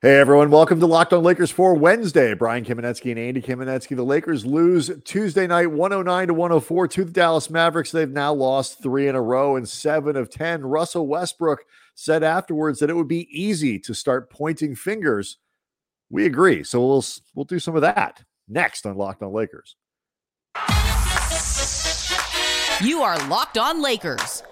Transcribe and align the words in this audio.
Hey 0.00 0.20
everyone, 0.20 0.50
welcome 0.50 0.78
to 0.78 0.86
Locked 0.86 1.12
On 1.12 1.24
Lakers 1.24 1.50
for 1.50 1.74
Wednesday. 1.74 2.32
Brian 2.32 2.64
Kamenetzky 2.64 3.10
and 3.10 3.18
Andy 3.18 3.42
Kamenetzky. 3.42 3.96
The 3.96 4.04
Lakers 4.04 4.46
lose 4.46 4.92
Tuesday 5.04 5.48
night 5.48 5.72
109 5.72 6.28
to 6.28 6.34
104 6.34 6.86
to 6.86 7.04
the 7.04 7.10
Dallas 7.10 7.50
Mavericks. 7.50 7.90
They've 7.90 8.08
now 8.08 8.32
lost 8.32 8.80
three 8.80 9.08
in 9.08 9.16
a 9.16 9.20
row 9.20 9.56
and 9.56 9.68
seven 9.68 10.14
of 10.14 10.30
10. 10.30 10.62
Russell 10.62 11.08
Westbrook 11.08 11.64
said 11.96 12.22
afterwards 12.22 12.78
that 12.78 12.90
it 12.90 12.94
would 12.94 13.08
be 13.08 13.26
easy 13.32 13.76
to 13.80 13.92
start 13.92 14.30
pointing 14.30 14.76
fingers. 14.76 15.38
We 16.08 16.26
agree. 16.26 16.62
So 16.62 16.78
we'll 16.86 17.04
we'll 17.34 17.44
do 17.44 17.58
some 17.58 17.74
of 17.74 17.82
that 17.82 18.22
next 18.46 18.86
on 18.86 18.96
Locked 18.96 19.24
On 19.24 19.32
Lakers. 19.32 19.74
You 22.80 23.02
are 23.02 23.18
Locked 23.26 23.58
On 23.58 23.82
Lakers. 23.82 24.44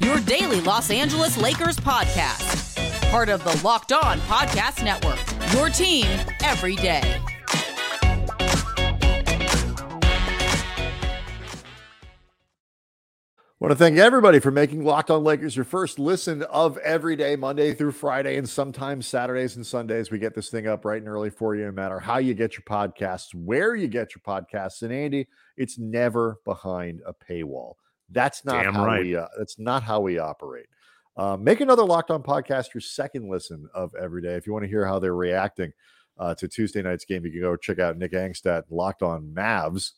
Your 0.00 0.20
daily 0.20 0.60
Los 0.60 0.90
Angeles 0.90 1.38
Lakers 1.38 1.78
podcast 1.78 2.51
part 3.12 3.28
of 3.28 3.44
the 3.44 3.60
Locked 3.62 3.92
On 3.92 4.18
Podcast 4.20 4.82
Network. 4.82 5.18
Your 5.52 5.68
team 5.68 6.06
every 6.42 6.76
day. 6.76 7.20
want 13.60 13.70
to 13.70 13.76
thank 13.76 13.98
everybody 13.98 14.40
for 14.40 14.50
making 14.50 14.82
Locked 14.82 15.10
On 15.10 15.22
Lakers 15.22 15.54
your 15.54 15.66
first 15.66 15.98
listen 15.98 16.42
of 16.44 16.78
every 16.78 17.14
day, 17.14 17.36
Monday 17.36 17.74
through 17.74 17.92
Friday, 17.92 18.36
and 18.38 18.48
sometimes 18.48 19.06
Saturdays 19.06 19.56
and 19.56 19.64
Sundays. 19.64 20.10
We 20.10 20.18
get 20.18 20.34
this 20.34 20.48
thing 20.48 20.66
up 20.66 20.84
right 20.84 20.98
and 20.98 21.06
early 21.06 21.30
for 21.30 21.54
you, 21.54 21.66
no 21.66 21.70
matter 21.70 22.00
how 22.00 22.16
you 22.16 22.32
get 22.32 22.54
your 22.54 22.64
podcasts, 22.64 23.34
where 23.34 23.76
you 23.76 23.88
get 23.88 24.14
your 24.16 24.22
podcasts. 24.26 24.80
And 24.82 24.90
Andy, 24.90 25.28
it's 25.58 25.78
never 25.78 26.38
behind 26.46 27.02
a 27.06 27.12
paywall. 27.12 27.74
That's 28.10 28.44
not 28.44 28.64
Damn 28.64 28.74
how 28.74 28.86
right. 28.86 29.04
we. 29.04 29.16
Uh, 29.16 29.28
that's 29.38 29.58
not 29.58 29.82
how 29.82 30.00
we 30.00 30.18
operate. 30.18 30.66
Uh, 31.16 31.36
make 31.36 31.60
another 31.60 31.84
Locked 31.84 32.10
On 32.10 32.22
podcast 32.22 32.72
your 32.74 32.80
second 32.80 33.28
listen 33.28 33.68
of 33.74 33.94
every 34.00 34.22
day. 34.22 34.34
If 34.34 34.46
you 34.46 34.52
want 34.52 34.64
to 34.64 34.68
hear 34.68 34.86
how 34.86 34.98
they're 34.98 35.14
reacting 35.14 35.72
uh, 36.18 36.34
to 36.36 36.48
Tuesday 36.48 36.82
night's 36.82 37.04
game, 37.04 37.24
you 37.26 37.32
can 37.32 37.40
go 37.40 37.56
check 37.56 37.78
out 37.78 37.98
Nick 37.98 38.12
Angstadt 38.12 38.64
Locked 38.70 39.02
On 39.02 39.22
Mavs. 39.34 39.92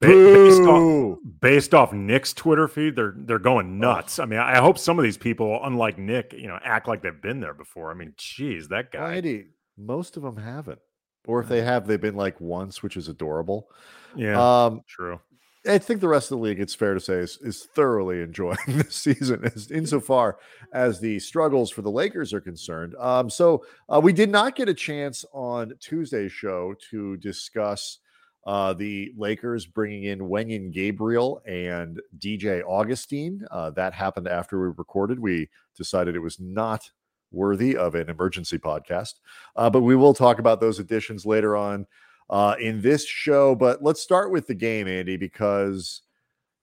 Ba- 0.00 0.06
based, 0.06 0.60
off, 0.60 1.18
based 1.40 1.74
off 1.74 1.92
Nick's 1.94 2.34
Twitter 2.34 2.68
feed, 2.68 2.94
they're 2.94 3.14
they're 3.16 3.38
going 3.38 3.78
nuts. 3.78 4.18
I 4.18 4.26
mean, 4.26 4.38
I 4.38 4.58
hope 4.58 4.76
some 4.78 4.98
of 4.98 5.02
these 5.02 5.16
people, 5.16 5.58
unlike 5.64 5.96
Nick, 5.98 6.34
you 6.34 6.46
know, 6.46 6.58
act 6.62 6.86
like 6.86 7.02
they've 7.02 7.22
been 7.22 7.40
there 7.40 7.54
before. 7.54 7.90
I 7.90 7.94
mean, 7.94 8.12
geez, 8.18 8.68
that 8.68 8.92
guy. 8.92 9.44
Most 9.78 10.18
of 10.18 10.22
them 10.22 10.36
haven't, 10.36 10.80
or 11.26 11.40
if 11.40 11.48
they 11.48 11.62
have, 11.62 11.86
they've 11.86 11.98
been 12.00 12.16
like 12.16 12.38
once, 12.38 12.82
which 12.82 12.98
is 12.98 13.08
adorable. 13.08 13.70
Yeah, 14.14 14.64
Um, 14.66 14.82
true. 14.86 15.20
I 15.66 15.78
think 15.78 16.00
the 16.00 16.08
rest 16.08 16.30
of 16.30 16.38
the 16.38 16.44
league, 16.44 16.60
it's 16.60 16.74
fair 16.74 16.94
to 16.94 17.00
say, 17.00 17.14
is, 17.14 17.38
is 17.42 17.68
thoroughly 17.74 18.22
enjoying 18.22 18.56
this 18.66 18.94
season 18.94 19.44
as 19.44 19.70
insofar 19.70 20.38
as 20.72 21.00
the 21.00 21.18
struggles 21.18 21.70
for 21.70 21.82
the 21.82 21.90
Lakers 21.90 22.32
are 22.32 22.40
concerned. 22.40 22.94
Um, 22.98 23.28
so 23.30 23.64
uh, 23.88 24.00
we 24.02 24.12
did 24.12 24.30
not 24.30 24.56
get 24.56 24.68
a 24.68 24.74
chance 24.74 25.24
on 25.32 25.72
Tuesday's 25.80 26.32
show 26.32 26.74
to 26.90 27.16
discuss 27.16 27.98
uh, 28.46 28.72
the 28.72 29.12
Lakers 29.16 29.66
bringing 29.66 30.04
in 30.04 30.20
Wenyen 30.20 30.72
Gabriel 30.72 31.42
and 31.46 32.00
DJ 32.18 32.62
Augustin. 32.66 33.46
Uh, 33.50 33.70
that 33.70 33.92
happened 33.92 34.26
after 34.26 34.58
we 34.60 34.74
recorded. 34.78 35.18
We 35.18 35.50
decided 35.76 36.14
it 36.16 36.20
was 36.20 36.40
not 36.40 36.90
worthy 37.30 37.76
of 37.76 37.94
an 37.94 38.08
emergency 38.08 38.58
podcast, 38.58 39.14
uh, 39.56 39.68
but 39.68 39.82
we 39.82 39.96
will 39.96 40.14
talk 40.14 40.38
about 40.38 40.60
those 40.60 40.78
additions 40.78 41.26
later 41.26 41.56
on 41.56 41.86
uh, 42.30 42.56
in 42.60 42.80
this 42.80 43.06
show. 43.06 43.54
But 43.54 43.82
let's 43.82 44.00
start 44.00 44.30
with 44.30 44.46
the 44.46 44.54
game, 44.54 44.88
Andy, 44.88 45.16
because 45.16 46.02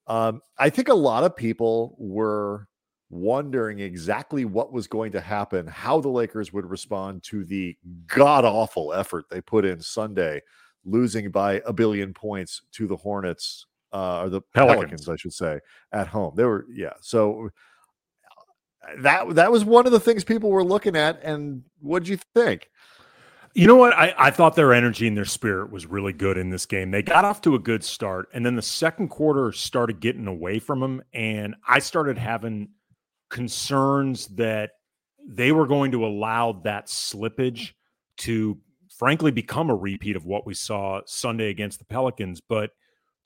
um, 0.08 0.42
I 0.58 0.70
think 0.70 0.88
a 0.88 0.94
lot 0.94 1.24
of 1.24 1.36
people 1.36 1.96
were 1.98 2.68
wondering 3.10 3.80
exactly 3.80 4.46
what 4.46 4.74
was 4.74 4.88
going 4.88 5.12
to 5.12 5.22
happen, 5.22 5.68
how 5.68 6.02
the 6.02 6.10
Lakers 6.10 6.52
would 6.52 6.66
respond 6.66 7.24
to 7.24 7.46
the 7.46 7.78
god 8.08 8.46
awful 8.46 8.94
effort 8.94 9.26
they 9.30 9.42
put 9.42 9.66
in 9.66 9.80
Sunday, 9.80 10.42
losing 10.84 11.32
by 11.32 11.62
a 11.66 11.74
billion 11.74 12.14
points 12.14 12.62
to 12.74 12.88
the 12.88 12.98
Hornets. 12.98 13.66
Uh, 13.94 14.24
or 14.24 14.30
the 14.30 14.42
Pelicans. 14.54 14.76
Pelicans, 14.76 15.10
I 15.10 15.16
should 15.16 15.34
say, 15.34 15.60
at 15.94 16.08
home. 16.08 16.34
They 16.36 16.44
were, 16.44 16.66
yeah. 16.70 16.94
So 17.00 17.50
that 18.98 19.36
that 19.36 19.52
was 19.52 19.64
one 19.64 19.86
of 19.86 19.92
the 19.92 20.00
things 20.00 20.24
people 20.24 20.50
were 20.50 20.64
looking 20.64 20.96
at. 20.96 21.22
And 21.24 21.64
what 21.80 22.04
did 22.04 22.10
you 22.10 22.20
think? 22.34 22.70
You 23.58 23.68
know 23.68 23.78
what? 23.78 23.94
I, 23.94 24.14
I 24.18 24.32
thought 24.32 24.58
their 24.58 24.74
energy 24.74 25.08
and 25.08 25.16
their 25.16 25.24
spirit 25.24 25.72
was 25.72 25.86
really 25.86 26.12
good 26.12 26.38
in 26.38 26.50
this 26.50 26.66
game. 26.66 26.92
They 26.92 27.02
got 27.02 27.24
off 27.24 27.40
to 27.44 27.56
a 27.56 27.60
good 27.60 27.86
start, 27.86 28.28
and 28.34 28.46
then 28.46 28.58
the 28.58 28.62
second 28.62 29.08
quarter 29.08 29.54
started 29.54 30.02
getting 30.02 30.28
away 30.28 30.60
from 30.60 30.82
them, 30.82 31.02
and 31.14 31.56
I 31.66 31.80
started 31.80 32.18
having 32.18 32.68
concerns 33.30 34.28
that 34.36 34.72
they 35.26 35.54
were 35.54 35.68
going 35.68 35.94
to 35.94 36.06
allow 36.06 36.52
that 36.66 36.88
slippage 36.88 37.72
to 38.18 38.58
frankly 39.00 39.32
become 39.32 39.70
a 39.70 39.76
repeat 39.76 40.18
of 40.18 40.26
what 40.26 40.46
we 40.46 40.54
saw 40.54 41.00
Sunday 41.06 41.50
against 41.50 41.80
the 41.80 41.86
Pelicans. 41.86 42.42
But 42.42 42.72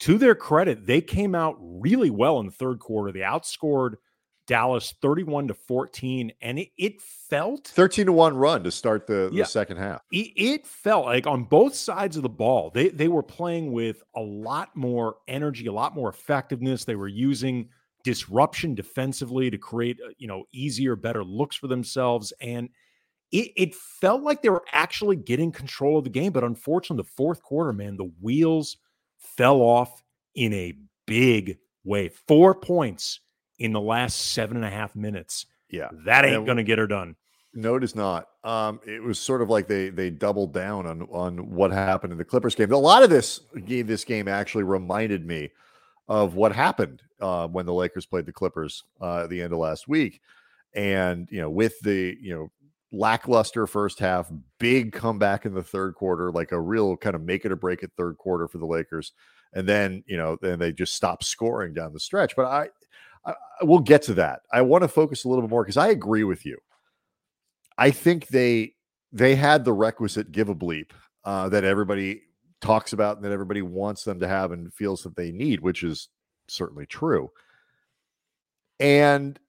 to 0.02 0.20
their 0.20 0.36
credit, 0.36 0.86
they 0.86 1.02
came 1.02 1.34
out 1.34 1.58
really 1.60 2.12
well 2.12 2.40
in 2.40 2.46
the 2.46 2.52
third 2.52 2.78
quarter. 2.78 3.12
They 3.12 3.22
outscored 3.22 3.96
Dallas 4.50 4.96
31 5.00 5.48
to 5.50 5.54
14, 5.54 6.32
and 6.42 6.58
it, 6.58 6.70
it 6.76 7.00
felt 7.00 7.68
13 7.68 8.08
to 8.08 8.12
1 8.12 8.36
run 8.36 8.64
to 8.64 8.72
start 8.72 9.06
the, 9.06 9.30
Yeah. 9.32 9.44
the 9.44 9.48
second 9.50 9.78
half. 9.78 10.02
it, 10.12 10.32
it 10.36 10.68
felt 10.68 11.06
like 11.06 11.28
on 11.28 11.44
both 11.44 11.76
sides 11.76 12.18
of 12.18 12.24
the 12.24 12.30
ball, 12.30 12.72
they 12.74 12.90
they 12.90 13.08
were 13.08 13.22
playing 13.22 13.72
with 13.72 14.02
a 14.16 14.20
lot 14.22 14.76
more 14.76 15.18
energy, 15.28 15.68
a 15.68 15.72
lot 15.72 15.94
more 15.94 16.10
effectiveness. 16.10 16.84
They 16.84 16.96
were 16.96 17.08
using 17.08 17.70
disruption 18.04 18.74
defensively 18.74 19.52
to 19.52 19.58
create 19.60 20.00
uh, 20.04 20.10
you 20.18 20.28
know 20.28 20.46
easier, 20.52 20.96
better 20.96 21.24
looks 21.24 21.56
for 21.56 21.68
themselves, 21.68 22.34
and 22.42 22.70
it, 23.32 23.52
it 23.56 23.76
felt 23.76 24.24
like 24.24 24.42
they 24.42 24.50
were 24.50 24.66
actually 24.74 25.16
getting 25.16 25.52
control 25.52 26.00
of 26.00 26.06
the 26.06 26.10
game. 26.10 26.32
But 26.32 26.44
unfortunately, 26.44 27.04
the 27.04 27.12
fourth 27.16 27.44
quarter, 27.44 27.72
man, 27.72 27.98
the 27.98 28.12
wheels 28.20 28.78
fell 29.20 29.62
off 29.62 30.02
in 30.34 30.54
a 30.54 30.74
big 31.06 31.60
way. 31.84 32.10
Four 32.10 32.56
points 32.56 33.20
in 33.60 33.74
the 33.74 33.82
last 33.82 34.32
seven 34.34 34.58
and 34.58 34.66
a 34.66 34.70
half 34.70 34.96
minutes. 34.96 35.46
Yeah. 35.70 35.90
That 36.06 36.26
ain't 36.26 36.46
going 36.46 36.58
to 36.58 36.64
get 36.64 36.80
her 36.80 36.88
done. 36.88 37.16
No, 37.54 37.76
it 37.76 37.84
is 37.84 37.96
not. 37.96 38.28
Um, 38.44 38.80
it 38.86 39.02
was 39.02 39.20
sort 39.20 39.42
of 39.42 39.50
like 39.50 39.68
they 39.68 39.90
they 39.90 40.10
doubled 40.10 40.54
down 40.54 40.86
on 40.86 41.02
on 41.04 41.50
what 41.50 41.72
happened 41.72 42.12
in 42.12 42.18
the 42.18 42.26
Clippers 42.26 42.56
game. 42.56 42.72
A 42.72 42.78
lot 42.78 43.04
of 43.04 43.10
this 43.10 43.40
game, 43.66 43.88
this 43.88 44.06
game 44.06 44.28
actually 44.28 44.64
reminded 44.64 45.26
me 45.26 45.50
of 46.08 46.36
what 46.36 46.54
happened 46.54 47.02
uh, 47.20 47.48
when 47.48 47.66
the 47.66 47.74
Lakers 47.74 48.06
played 48.06 48.26
the 48.28 48.32
Clippers 48.32 48.84
uh, 49.02 49.24
at 49.24 49.30
the 49.30 49.42
end 49.42 49.52
of 49.52 49.60
last 49.60 49.88
week, 49.88 50.22
and 50.76 51.28
you 51.32 51.42
know, 51.42 51.50
with 51.50 51.80
the 51.82 52.16
you 52.22 52.36
know 52.36 52.52
lackluster 52.92 53.66
first 53.66 54.00
half, 54.00 54.32
big 54.60 54.92
comeback 54.92 55.46
in 55.46 55.54
the 55.54 55.64
third 55.64 55.96
quarter, 55.96 56.32
like 56.32 56.52
a 56.52 56.62
real 56.62 56.96
kind 56.98 57.16
of 57.16 57.24
make 57.24 57.46
it 57.46 57.52
or 57.52 57.56
break 57.56 57.82
it 57.82 57.92
third 57.98 58.18
quarter 58.18 58.48
for 58.48 58.60
the 58.60 58.66
Lakers, 58.66 59.14
and 59.54 59.68
then 59.68 60.04
you 60.06 60.18
know, 60.18 60.38
then 60.40 60.60
they 60.60 60.72
just 60.72 60.94
stopped 60.94 61.24
scoring 61.24 61.74
down 61.74 61.94
the 61.94 62.00
stretch. 62.00 62.36
But 62.36 62.46
I, 62.46 62.68
I 63.30 63.64
we'll 63.66 63.80
get 63.80 64.02
to 64.04 64.14
that. 64.16 64.42
I 64.52 64.62
want 64.62 64.84
to 64.84 64.88
focus 64.88 65.24
a 65.24 65.30
little 65.30 65.42
bit 65.42 65.50
more 65.50 65.64
because 65.64 65.78
I 65.78 65.90
agree 65.90 66.24
with 66.24 66.46
you. 66.46 66.58
I 67.78 67.92
think 67.92 68.28
they 68.28 68.74
they 69.12 69.36
had 69.36 69.66
the 69.66 69.74
requisite 69.74 70.32
give 70.32 70.50
a 70.50 70.56
bleep 70.56 70.92
uh, 71.24 71.50
that 71.50 71.64
everybody 71.64 72.22
talks 72.62 72.94
about 72.94 73.18
and 73.18 73.26
that 73.26 73.32
everybody 73.32 73.62
wants 73.62 74.04
them 74.04 74.20
to 74.20 74.28
have 74.28 74.52
and 74.52 74.74
feels 74.74 75.04
that 75.04 75.16
they 75.16 75.32
need, 75.32 75.62
which 75.62 75.84
is 75.84 76.10
certainly 76.48 76.86
true. 76.86 77.32
And 78.80 79.40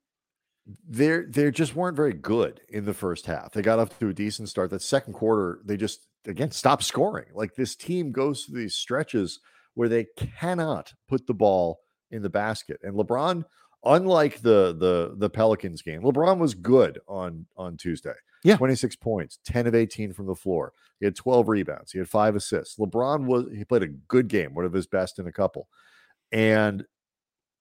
they're 0.87 1.25
they 1.27 1.49
just 1.51 1.75
weren't 1.75 1.97
very 1.97 2.13
good 2.13 2.61
in 2.69 2.85
the 2.85 2.93
first 2.93 3.25
half. 3.25 3.51
They 3.51 3.61
got 3.61 3.79
off 3.79 3.97
to 3.99 4.09
a 4.09 4.13
decent 4.13 4.49
start. 4.49 4.69
That 4.69 4.81
second 4.81 5.13
quarter, 5.13 5.59
they 5.65 5.77
just 5.77 6.07
again 6.25 6.51
stopped 6.51 6.83
scoring. 6.83 7.27
Like 7.33 7.55
this 7.55 7.75
team 7.75 8.11
goes 8.11 8.43
through 8.43 8.59
these 8.59 8.75
stretches 8.75 9.39
where 9.73 9.89
they 9.89 10.07
cannot 10.39 10.93
put 11.07 11.27
the 11.27 11.33
ball 11.33 11.79
in 12.11 12.21
the 12.21 12.29
basket. 12.29 12.79
And 12.83 12.95
LeBron, 12.95 13.43
unlike 13.83 14.41
the 14.41 14.75
the 14.77 15.15
the 15.17 15.29
Pelicans 15.29 15.81
game, 15.81 16.01
LeBron 16.01 16.37
was 16.37 16.53
good 16.53 16.99
on 17.07 17.45
on 17.57 17.77
Tuesday. 17.77 18.13
Yeah. 18.43 18.57
26 18.57 18.95
points, 18.95 19.37
10 19.45 19.67
of 19.67 19.75
18 19.75 20.13
from 20.13 20.25
the 20.25 20.33
floor. 20.33 20.73
He 20.99 21.05
had 21.05 21.15
12 21.15 21.47
rebounds. 21.47 21.91
He 21.91 21.99
had 21.99 22.09
five 22.09 22.35
assists. 22.35 22.77
LeBron 22.77 23.25
was 23.25 23.45
he 23.55 23.63
played 23.63 23.83
a 23.83 23.87
good 23.87 24.27
game, 24.27 24.55
one 24.55 24.65
of 24.65 24.73
his 24.73 24.87
best 24.87 25.19
in 25.19 25.27
a 25.27 25.31
couple. 25.31 25.67
And 26.31 26.85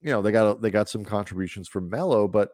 you 0.01 0.11
know, 0.11 0.23
they 0.23 0.33
got 0.33 0.63
they 0.63 0.71
got 0.71 0.89
some 0.89 1.05
contributions 1.05 1.69
from 1.69 1.91
Melo, 1.91 2.27
but 2.27 2.51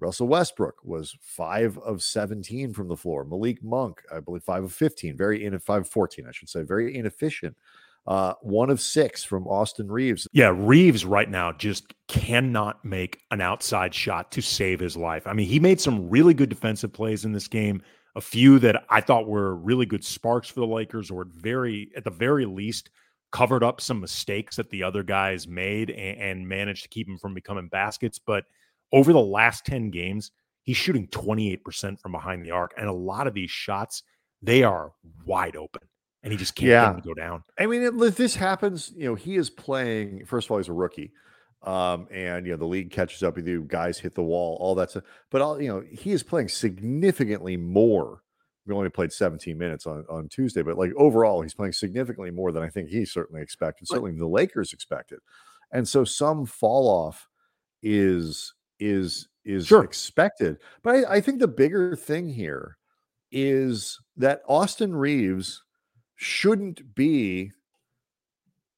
Russell 0.00 0.28
Westbrook 0.28 0.82
was 0.82 1.16
five 1.20 1.78
of 1.78 2.02
17 2.02 2.72
from 2.72 2.88
the 2.88 2.96
floor. 2.96 3.24
Malik 3.24 3.62
Monk, 3.62 4.00
I 4.12 4.20
believe, 4.20 4.42
five 4.42 4.64
of 4.64 4.72
15, 4.72 5.16
very 5.16 5.44
in 5.44 5.56
five 5.58 5.82
of 5.82 5.88
14, 5.88 6.26
I 6.26 6.32
should 6.32 6.48
say, 6.48 6.62
very 6.62 6.96
inefficient. 6.96 7.56
Uh, 8.06 8.34
one 8.42 8.70
of 8.70 8.80
six 8.80 9.22
from 9.22 9.46
Austin 9.46 9.90
Reaves. 9.90 10.26
Yeah, 10.32 10.52
Reaves 10.56 11.04
right 11.04 11.28
now 11.28 11.52
just 11.52 11.94
cannot 12.08 12.84
make 12.84 13.20
an 13.30 13.40
outside 13.40 13.94
shot 13.94 14.32
to 14.32 14.40
save 14.40 14.80
his 14.80 14.96
life. 14.96 15.26
I 15.26 15.32
mean, 15.32 15.46
he 15.46 15.60
made 15.60 15.80
some 15.80 16.08
really 16.08 16.34
good 16.34 16.48
defensive 16.48 16.92
plays 16.92 17.24
in 17.24 17.32
this 17.32 17.46
game, 17.46 17.82
a 18.16 18.20
few 18.20 18.58
that 18.60 18.84
I 18.88 19.00
thought 19.00 19.28
were 19.28 19.54
really 19.54 19.86
good 19.86 20.04
sparks 20.04 20.48
for 20.48 20.60
the 20.60 20.66
Lakers, 20.66 21.10
or 21.10 21.22
at 21.22 21.28
very 21.28 21.90
at 21.96 22.04
the 22.04 22.10
very 22.10 22.46
least 22.46 22.90
covered 23.32 23.62
up 23.62 23.80
some 23.80 24.00
mistakes 24.00 24.56
that 24.56 24.70
the 24.70 24.82
other 24.82 25.02
guys 25.02 25.46
made 25.46 25.90
and, 25.90 26.18
and 26.20 26.48
managed 26.48 26.82
to 26.82 26.88
keep 26.88 27.08
him 27.08 27.18
from 27.18 27.34
becoming 27.34 27.68
baskets. 27.68 28.18
But 28.18 28.44
over 28.92 29.12
the 29.12 29.20
last 29.20 29.64
10 29.66 29.90
games, 29.90 30.32
he's 30.62 30.76
shooting 30.76 31.06
28% 31.08 32.00
from 32.00 32.12
behind 32.12 32.44
the 32.44 32.50
arc. 32.50 32.72
And 32.76 32.88
a 32.88 32.92
lot 32.92 33.26
of 33.26 33.34
these 33.34 33.50
shots, 33.50 34.02
they 34.42 34.62
are 34.62 34.92
wide 35.24 35.56
open. 35.56 35.82
And 36.22 36.32
he 36.32 36.38
just 36.38 36.54
can't 36.54 36.68
Yeah. 36.68 36.80
get 36.80 36.92
them 36.92 37.02
to 37.02 37.08
go 37.08 37.14
down. 37.14 37.44
I 37.58 37.66
mean, 37.66 37.82
it, 37.82 37.94
if 38.02 38.16
this 38.16 38.34
happens, 38.34 38.92
you 38.94 39.04
know, 39.06 39.14
he 39.14 39.36
is 39.36 39.48
playing. 39.50 40.26
First 40.26 40.46
of 40.46 40.50
all, 40.52 40.58
he's 40.58 40.68
a 40.68 40.72
rookie, 40.72 41.12
um, 41.62 42.08
and 42.10 42.46
you 42.46 42.52
know 42.52 42.58
the 42.58 42.66
league 42.66 42.90
catches 42.90 43.22
up 43.22 43.36
with 43.36 43.48
you. 43.48 43.62
Guys 43.62 43.98
hit 43.98 44.14
the 44.14 44.22
wall, 44.22 44.56
all 44.60 44.74
that 44.74 44.90
stuff. 44.90 45.04
But 45.30 45.40
all 45.42 45.60
you 45.60 45.68
know, 45.68 45.80
he 45.90 46.12
is 46.12 46.22
playing 46.22 46.48
significantly 46.48 47.56
more. 47.56 48.22
We 48.66 48.74
only 48.74 48.90
played 48.90 49.12
17 49.12 49.56
minutes 49.56 49.86
on 49.86 50.04
on 50.10 50.28
Tuesday, 50.28 50.62
but 50.62 50.76
like 50.76 50.92
overall, 50.96 51.40
he's 51.42 51.54
playing 51.54 51.72
significantly 51.72 52.30
more 52.30 52.52
than 52.52 52.62
I 52.62 52.68
think 52.68 52.90
he 52.90 53.04
certainly 53.06 53.40
expected. 53.42 53.88
Certainly, 53.88 54.12
the 54.18 54.26
Lakers 54.28 54.72
expected, 54.74 55.20
and 55.72 55.88
so 55.88 56.04
some 56.04 56.44
fall 56.44 56.86
off 56.86 57.28
is 57.82 58.54
is 58.78 59.28
is 59.44 59.66
Sure. 59.66 59.82
expected. 59.82 60.58
But 60.82 60.96
I, 61.06 61.14
I 61.16 61.20
think 61.22 61.40
the 61.40 61.48
bigger 61.48 61.96
thing 61.96 62.28
here 62.28 62.76
is 63.32 63.98
that 64.16 64.42
Austin 64.48 64.94
Reaves 64.94 65.62
shouldn't 66.22 66.94
be 66.94 67.50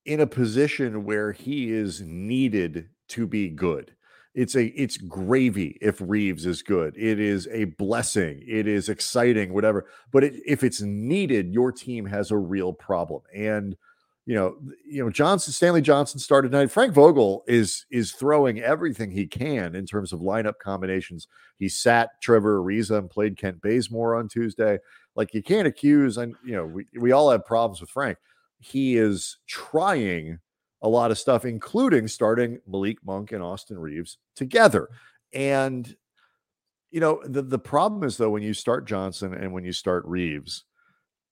in 0.05 0.21
a 0.21 0.27
position 0.29 1.05
where 1.05 1.33
he 1.33 1.73
is 1.73 2.01
needed 2.01 2.89
to 3.09 3.27
be 3.27 3.49
good. 3.49 3.97
It's 4.33 4.55
a 4.55 4.67
it's 4.67 4.97
gravy 4.97 5.77
if 5.81 6.01
Reaves 6.01 6.47
is 6.47 6.63
good. 6.63 6.97
It 6.97 7.19
is 7.19 7.49
a 7.51 7.65
blessing. 7.65 8.45
It 8.47 8.69
is 8.69 8.89
exciting, 8.89 9.53
whatever. 9.53 9.87
But 10.13 10.23
it, 10.23 10.35
if 10.47 10.63
it's 10.63 10.83
needed, 10.83 11.53
your 11.53 11.73
team 11.73 12.07
has 12.07 12.31
a 12.31 12.39
real 12.39 12.73
problem. 12.73 13.23
And 13.35 13.77
you 14.25 14.37
know, 14.37 14.57
you 14.87 15.03
know, 15.03 15.11
Johnson, 15.11 15.53
Stanley 15.53 15.81
Johnson 15.83 16.21
started 16.21 16.53
tonight. 16.53 16.71
Frank 16.71 16.95
Vogel 16.95 17.43
is 17.49 17.87
is 17.91 18.13
throwing 18.13 18.61
everything 18.61 19.11
he 19.11 19.27
can 19.27 19.75
in 19.75 19.85
terms 19.85 20.13
of 20.13 20.21
lineup 20.21 20.59
combinations. 20.63 21.27
He 21.59 21.69
sat 21.69 22.11
Trevor 22.21 22.61
Ariza 22.61 22.99
and 22.99 23.11
played 23.11 23.37
Kent 23.37 23.61
Bazemore 23.61 24.15
on 24.15 24.29
Tuesday. 24.29 24.79
Like 25.17 25.35
you 25.35 25.43
can't 25.43 25.67
accuse, 25.67 26.19
and 26.19 26.37
you 26.45 26.55
know, 26.55 26.67
we, 26.67 26.87
we 26.99 27.11
all 27.11 27.31
have 27.31 27.45
problems 27.45 27.81
with 27.81 27.91
Frank. 27.91 28.17
He 28.61 28.97
is 28.97 29.39
trying 29.49 30.39
a 30.83 30.89
lot 30.89 31.11
of 31.11 31.19
stuff, 31.19 31.45
including 31.45 32.07
starting 32.07 32.61
Malik 32.67 32.99
Monk 33.05 33.33
and 33.33 33.43
Austin 33.43 33.79
Reaves 33.79 34.19
together. 34.37 34.89
And 35.35 35.97
you 36.93 37.01
know, 37.01 37.21
the, 37.25 37.43
the 37.43 37.59
problem 37.59 38.05
is 38.05 38.19
though, 38.19 38.31
when 38.31 38.43
you 38.45 38.55
start 38.55 38.87
Johnson 38.87 39.35
and 39.35 39.53
when 39.53 39.65
you 39.65 39.73
start 39.73 40.05
Reaves, 40.05 40.65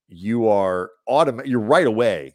you 0.08 0.48
are 0.48 0.90
automatic 1.06 1.48
you're 1.48 1.60
right 1.60 1.86
away 1.86 2.34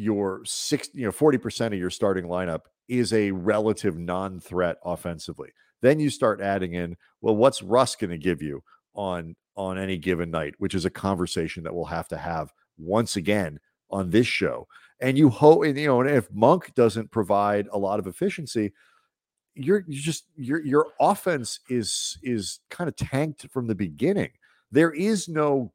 your 0.00 0.40
six, 0.44 0.88
you 0.94 1.04
know, 1.04 1.12
40% 1.12 1.66
of 1.66 1.74
your 1.74 1.90
starting 1.90 2.24
lineup 2.24 2.62
is 2.88 3.12
a 3.12 3.30
relative 3.30 3.98
non-threat 3.98 4.78
offensively. 4.84 5.50
Then 5.82 6.00
you 6.00 6.10
start 6.10 6.40
adding 6.40 6.74
in, 6.74 6.96
well, 7.20 7.36
what's 7.36 7.62
Russ 7.62 7.96
going 7.96 8.10
to 8.10 8.18
give 8.18 8.42
you 8.42 8.62
on 8.94 9.36
on 9.56 9.78
any 9.78 9.98
given 9.98 10.30
night, 10.30 10.54
which 10.58 10.74
is 10.74 10.86
a 10.86 10.90
conversation 10.90 11.62
that 11.64 11.74
we'll 11.74 11.84
have 11.84 12.08
to 12.08 12.16
have 12.16 12.52
once 12.78 13.16
again 13.16 13.60
on 13.90 14.10
this 14.10 14.26
show. 14.26 14.66
And 15.00 15.18
you 15.18 15.28
hope, 15.28 15.64
and 15.64 15.78
you 15.78 15.86
know, 15.86 16.00
and 16.00 16.10
if 16.10 16.32
Monk 16.32 16.74
doesn't 16.74 17.10
provide 17.10 17.68
a 17.70 17.78
lot 17.78 17.98
of 17.98 18.06
efficiency, 18.06 18.72
you're 19.54 19.84
you 19.86 20.00
just 20.00 20.24
your 20.36 20.64
your 20.64 20.86
offense 20.98 21.60
is 21.68 22.18
is 22.22 22.60
kind 22.70 22.88
of 22.88 22.96
tanked 22.96 23.48
from 23.50 23.66
the 23.66 23.74
beginning. 23.74 24.30
There 24.70 24.92
is 24.92 25.28
no 25.28 25.72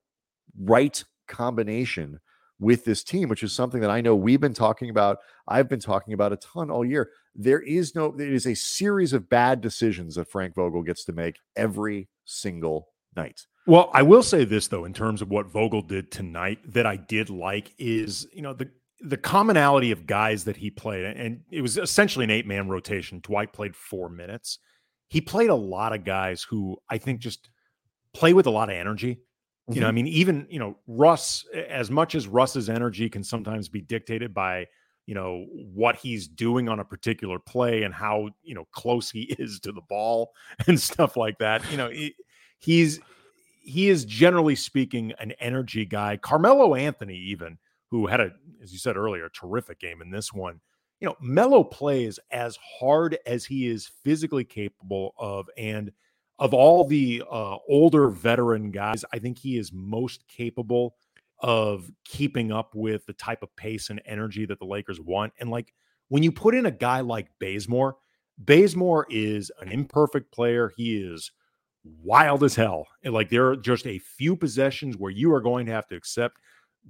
right 0.57 1.03
combination 1.27 2.19
with 2.59 2.85
this 2.85 3.03
team, 3.03 3.29
which 3.29 3.43
is 3.43 3.51
something 3.51 3.81
that 3.81 3.89
I 3.89 4.01
know 4.01 4.15
we've 4.15 4.39
been 4.39 4.53
talking 4.53 4.89
about. 4.89 5.19
I've 5.47 5.69
been 5.69 5.79
talking 5.79 6.13
about 6.13 6.33
a 6.33 6.37
ton 6.37 6.71
all 6.71 6.85
year. 6.85 7.09
There 7.35 7.61
is 7.61 7.95
no, 7.95 8.13
it 8.13 8.21
is 8.21 8.47
a 8.47 8.55
series 8.55 9.13
of 9.13 9.29
bad 9.29 9.61
decisions 9.61 10.15
that 10.15 10.29
Frank 10.29 10.55
Vogel 10.55 10.83
gets 10.83 11.03
to 11.05 11.13
make 11.13 11.37
every 11.55 12.07
single 12.23 12.89
night. 13.15 13.45
Well, 13.67 13.89
I 13.93 14.03
will 14.03 14.23
say 14.23 14.45
this 14.45 14.67
though, 14.67 14.85
in 14.85 14.93
terms 14.93 15.21
of 15.21 15.29
what 15.29 15.51
Vogel 15.51 15.81
did 15.81 16.11
tonight, 16.11 16.59
that 16.73 16.85
I 16.85 16.97
did 16.97 17.29
like 17.29 17.73
is 17.77 18.27
you 18.31 18.41
know 18.41 18.53
the 18.53 18.69
the 19.01 19.17
commonality 19.17 19.91
of 19.91 20.05
guys 20.05 20.45
that 20.45 20.57
he 20.57 20.69
played, 20.69 21.03
and 21.03 21.41
it 21.51 21.61
was 21.61 21.77
essentially 21.77 22.25
an 22.25 22.31
eight 22.31 22.47
man 22.47 22.69
rotation. 22.69 23.19
Dwight 23.21 23.53
played 23.53 23.75
four 23.75 24.09
minutes. 24.09 24.59
He 25.09 25.19
played 25.19 25.49
a 25.49 25.55
lot 25.55 25.93
of 25.93 26.03
guys 26.03 26.43
who 26.43 26.77
I 26.89 26.97
think 26.99 27.21
just 27.21 27.49
play 28.13 28.33
with 28.33 28.45
a 28.45 28.51
lot 28.51 28.69
of 28.69 28.75
energy. 28.75 29.19
You 29.67 29.81
know, 29.81 29.87
I 29.87 29.89
mm-hmm. 29.89 29.95
mean, 29.95 30.07
even 30.07 30.47
you 30.49 30.59
know, 30.59 30.77
Russ, 30.87 31.45
as 31.53 31.89
much 31.89 32.13
as 32.13 32.27
Russ's 32.27 32.69
energy 32.69 33.09
can 33.09 33.23
sometimes 33.23 33.67
be 33.67 33.81
dictated 33.81 34.33
by 34.33 34.67
you 35.07 35.15
know 35.15 35.45
what 35.51 35.95
he's 35.95 36.27
doing 36.27 36.69
on 36.69 36.79
a 36.79 36.85
particular 36.85 37.39
play 37.39 37.83
and 37.83 37.93
how 37.93 38.29
you 38.43 38.53
know 38.53 38.67
close 38.71 39.09
he 39.09 39.21
is 39.39 39.59
to 39.61 39.71
the 39.71 39.81
ball 39.81 40.33
and 40.67 40.79
stuff 40.79 41.17
like 41.17 41.39
that. 41.39 41.69
You 41.71 41.77
know, 41.77 41.89
he, 41.89 42.15
he's 42.59 42.99
he 43.61 43.89
is 43.89 44.05
generally 44.05 44.55
speaking 44.55 45.13
an 45.19 45.31
energy 45.39 45.85
guy. 45.85 46.17
Carmelo 46.17 46.75
Anthony, 46.75 47.17
even 47.17 47.57
who 47.89 48.05
had 48.05 48.19
a, 48.19 48.31
as 48.61 48.71
you 48.71 48.77
said 48.77 48.97
earlier, 48.97 49.25
a 49.25 49.31
terrific 49.31 49.79
game 49.79 50.01
in 50.01 50.11
this 50.11 50.31
one. 50.31 50.61
You 50.99 51.07
know, 51.07 51.15
Melo 51.19 51.63
plays 51.63 52.19
as 52.31 52.57
hard 52.79 53.17
as 53.25 53.43
he 53.43 53.67
is 53.67 53.87
physically 54.03 54.43
capable 54.43 55.13
of, 55.17 55.49
and 55.57 55.91
of 56.39 56.53
all 56.53 56.85
the 56.87 57.23
uh, 57.29 57.57
older 57.67 58.09
veteran 58.09 58.71
guys, 58.71 59.05
I 59.13 59.19
think 59.19 59.37
he 59.37 59.57
is 59.57 59.71
most 59.73 60.27
capable 60.27 60.95
of 61.39 61.89
keeping 62.05 62.51
up 62.51 62.73
with 62.75 63.05
the 63.05 63.13
type 63.13 63.43
of 63.43 63.55
pace 63.55 63.89
and 63.89 64.01
energy 64.05 64.45
that 64.45 64.59
the 64.59 64.65
Lakers 64.65 64.99
want. 64.99 65.33
And 65.39 65.49
like 65.49 65.73
when 66.09 66.23
you 66.23 66.31
put 66.31 66.55
in 66.55 66.65
a 66.65 66.71
guy 66.71 67.01
like 67.01 67.27
Bazemore, 67.39 67.97
Bazemore 68.37 69.07
is 69.09 69.51
an 69.61 69.71
imperfect 69.71 70.31
player. 70.33 70.71
He 70.75 70.97
is 70.97 71.31
wild 72.03 72.43
as 72.43 72.55
hell. 72.55 72.87
And 73.03 73.13
like 73.13 73.29
there 73.29 73.47
are 73.47 73.55
just 73.55 73.85
a 73.87 73.99
few 73.99 74.35
possessions 74.35 74.97
where 74.97 75.11
you 75.11 75.33
are 75.33 75.41
going 75.41 75.65
to 75.67 75.71
have 75.71 75.87
to 75.87 75.95
accept, 75.95 76.37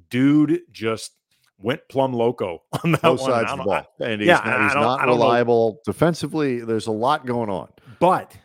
dude 0.10 0.62
just 0.72 1.12
went 1.58 1.82
plumb 1.90 2.14
loco 2.14 2.64
on 2.84 2.92
that 2.94 3.02
Both 3.02 3.22
one. 3.22 3.30
sides 3.32 3.52
of 3.52 3.58
the 3.60 3.64
don't- 3.64 3.74
I- 3.74 3.82
ball. 3.82 4.08
And 4.08 4.22
he's 4.22 4.28
yeah, 4.28 4.42
not, 4.44 4.62
he's 4.64 4.76
not 4.76 5.06
know. 5.06 5.14
reliable 5.14 5.82
defensively. 5.86 6.60
There's 6.62 6.88
a 6.88 6.92
lot 6.92 7.26
going 7.26 7.50
on. 7.50 7.70
But 8.00 8.36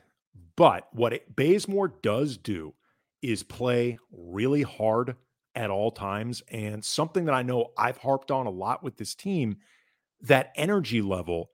but 0.61 0.89
what 0.93 1.15
it, 1.15 1.35
Bazemore 1.35 1.89
does 2.03 2.37
do 2.37 2.75
is 3.23 3.43
play 3.43 3.99
really 4.13 4.61
hard 4.61 5.17
at 5.55 5.71
all 5.71 5.91
times, 5.91 6.43
and 6.51 6.85
something 6.85 7.25
that 7.25 7.35
I 7.35 7.43
know 7.43 7.69
I've 7.79 7.97
harped 7.97 8.31
on 8.31 8.45
a 8.47 8.51
lot 8.51 8.83
with 8.83 8.99
this 8.99 9.15
team, 9.15 9.57
that 10.21 10.53
energy 10.57 11.01
level. 11.01 11.49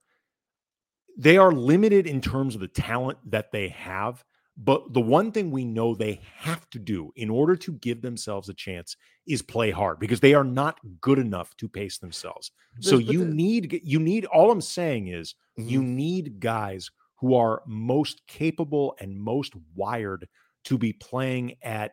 They 1.17 1.37
are 1.37 1.53
limited 1.53 2.09
in 2.09 2.21
terms 2.21 2.57
of 2.57 2.61
the 2.61 2.67
talent 2.67 3.19
that 3.31 3.53
they 3.53 3.69
have, 3.69 4.25
but 4.57 4.93
the 4.93 5.01
one 5.01 5.31
thing 5.31 5.53
we 5.53 5.65
know 5.65 5.95
they 5.95 6.21
have 6.35 6.69
to 6.71 6.81
do 6.81 7.13
in 7.15 7.31
order 7.31 7.55
to 7.55 7.75
give 7.75 8.03
themselves 8.03 8.49
a 8.49 8.55
chance 8.55 8.97
is 9.29 9.41
play 9.41 9.71
hard 9.71 10.01
because 10.01 10.19
they 10.19 10.35
are 10.35 10.43
not 10.43 10.81
good 11.01 11.21
enough 11.21 11.57
to 11.59 11.69
pace 11.69 11.99
themselves. 11.99 12.51
So 12.81 12.97
There's- 12.97 13.13
you 13.13 13.21
the- 13.25 13.35
need 13.35 13.81
you 13.85 14.01
need 14.01 14.25
all 14.25 14.51
I'm 14.51 14.61
saying 14.61 15.07
is 15.09 15.37
you 15.57 15.81
Mhm. 15.81 15.87
need 15.95 16.41
guys 16.41 16.91
who 17.17 17.35
are 17.35 17.63
most 17.67 18.23
capable 18.27 18.97
and 19.01 19.19
most 19.19 19.55
wired 19.75 20.29
to 20.65 20.79
be 20.79 20.93
playing 20.93 21.55
at 21.63 21.93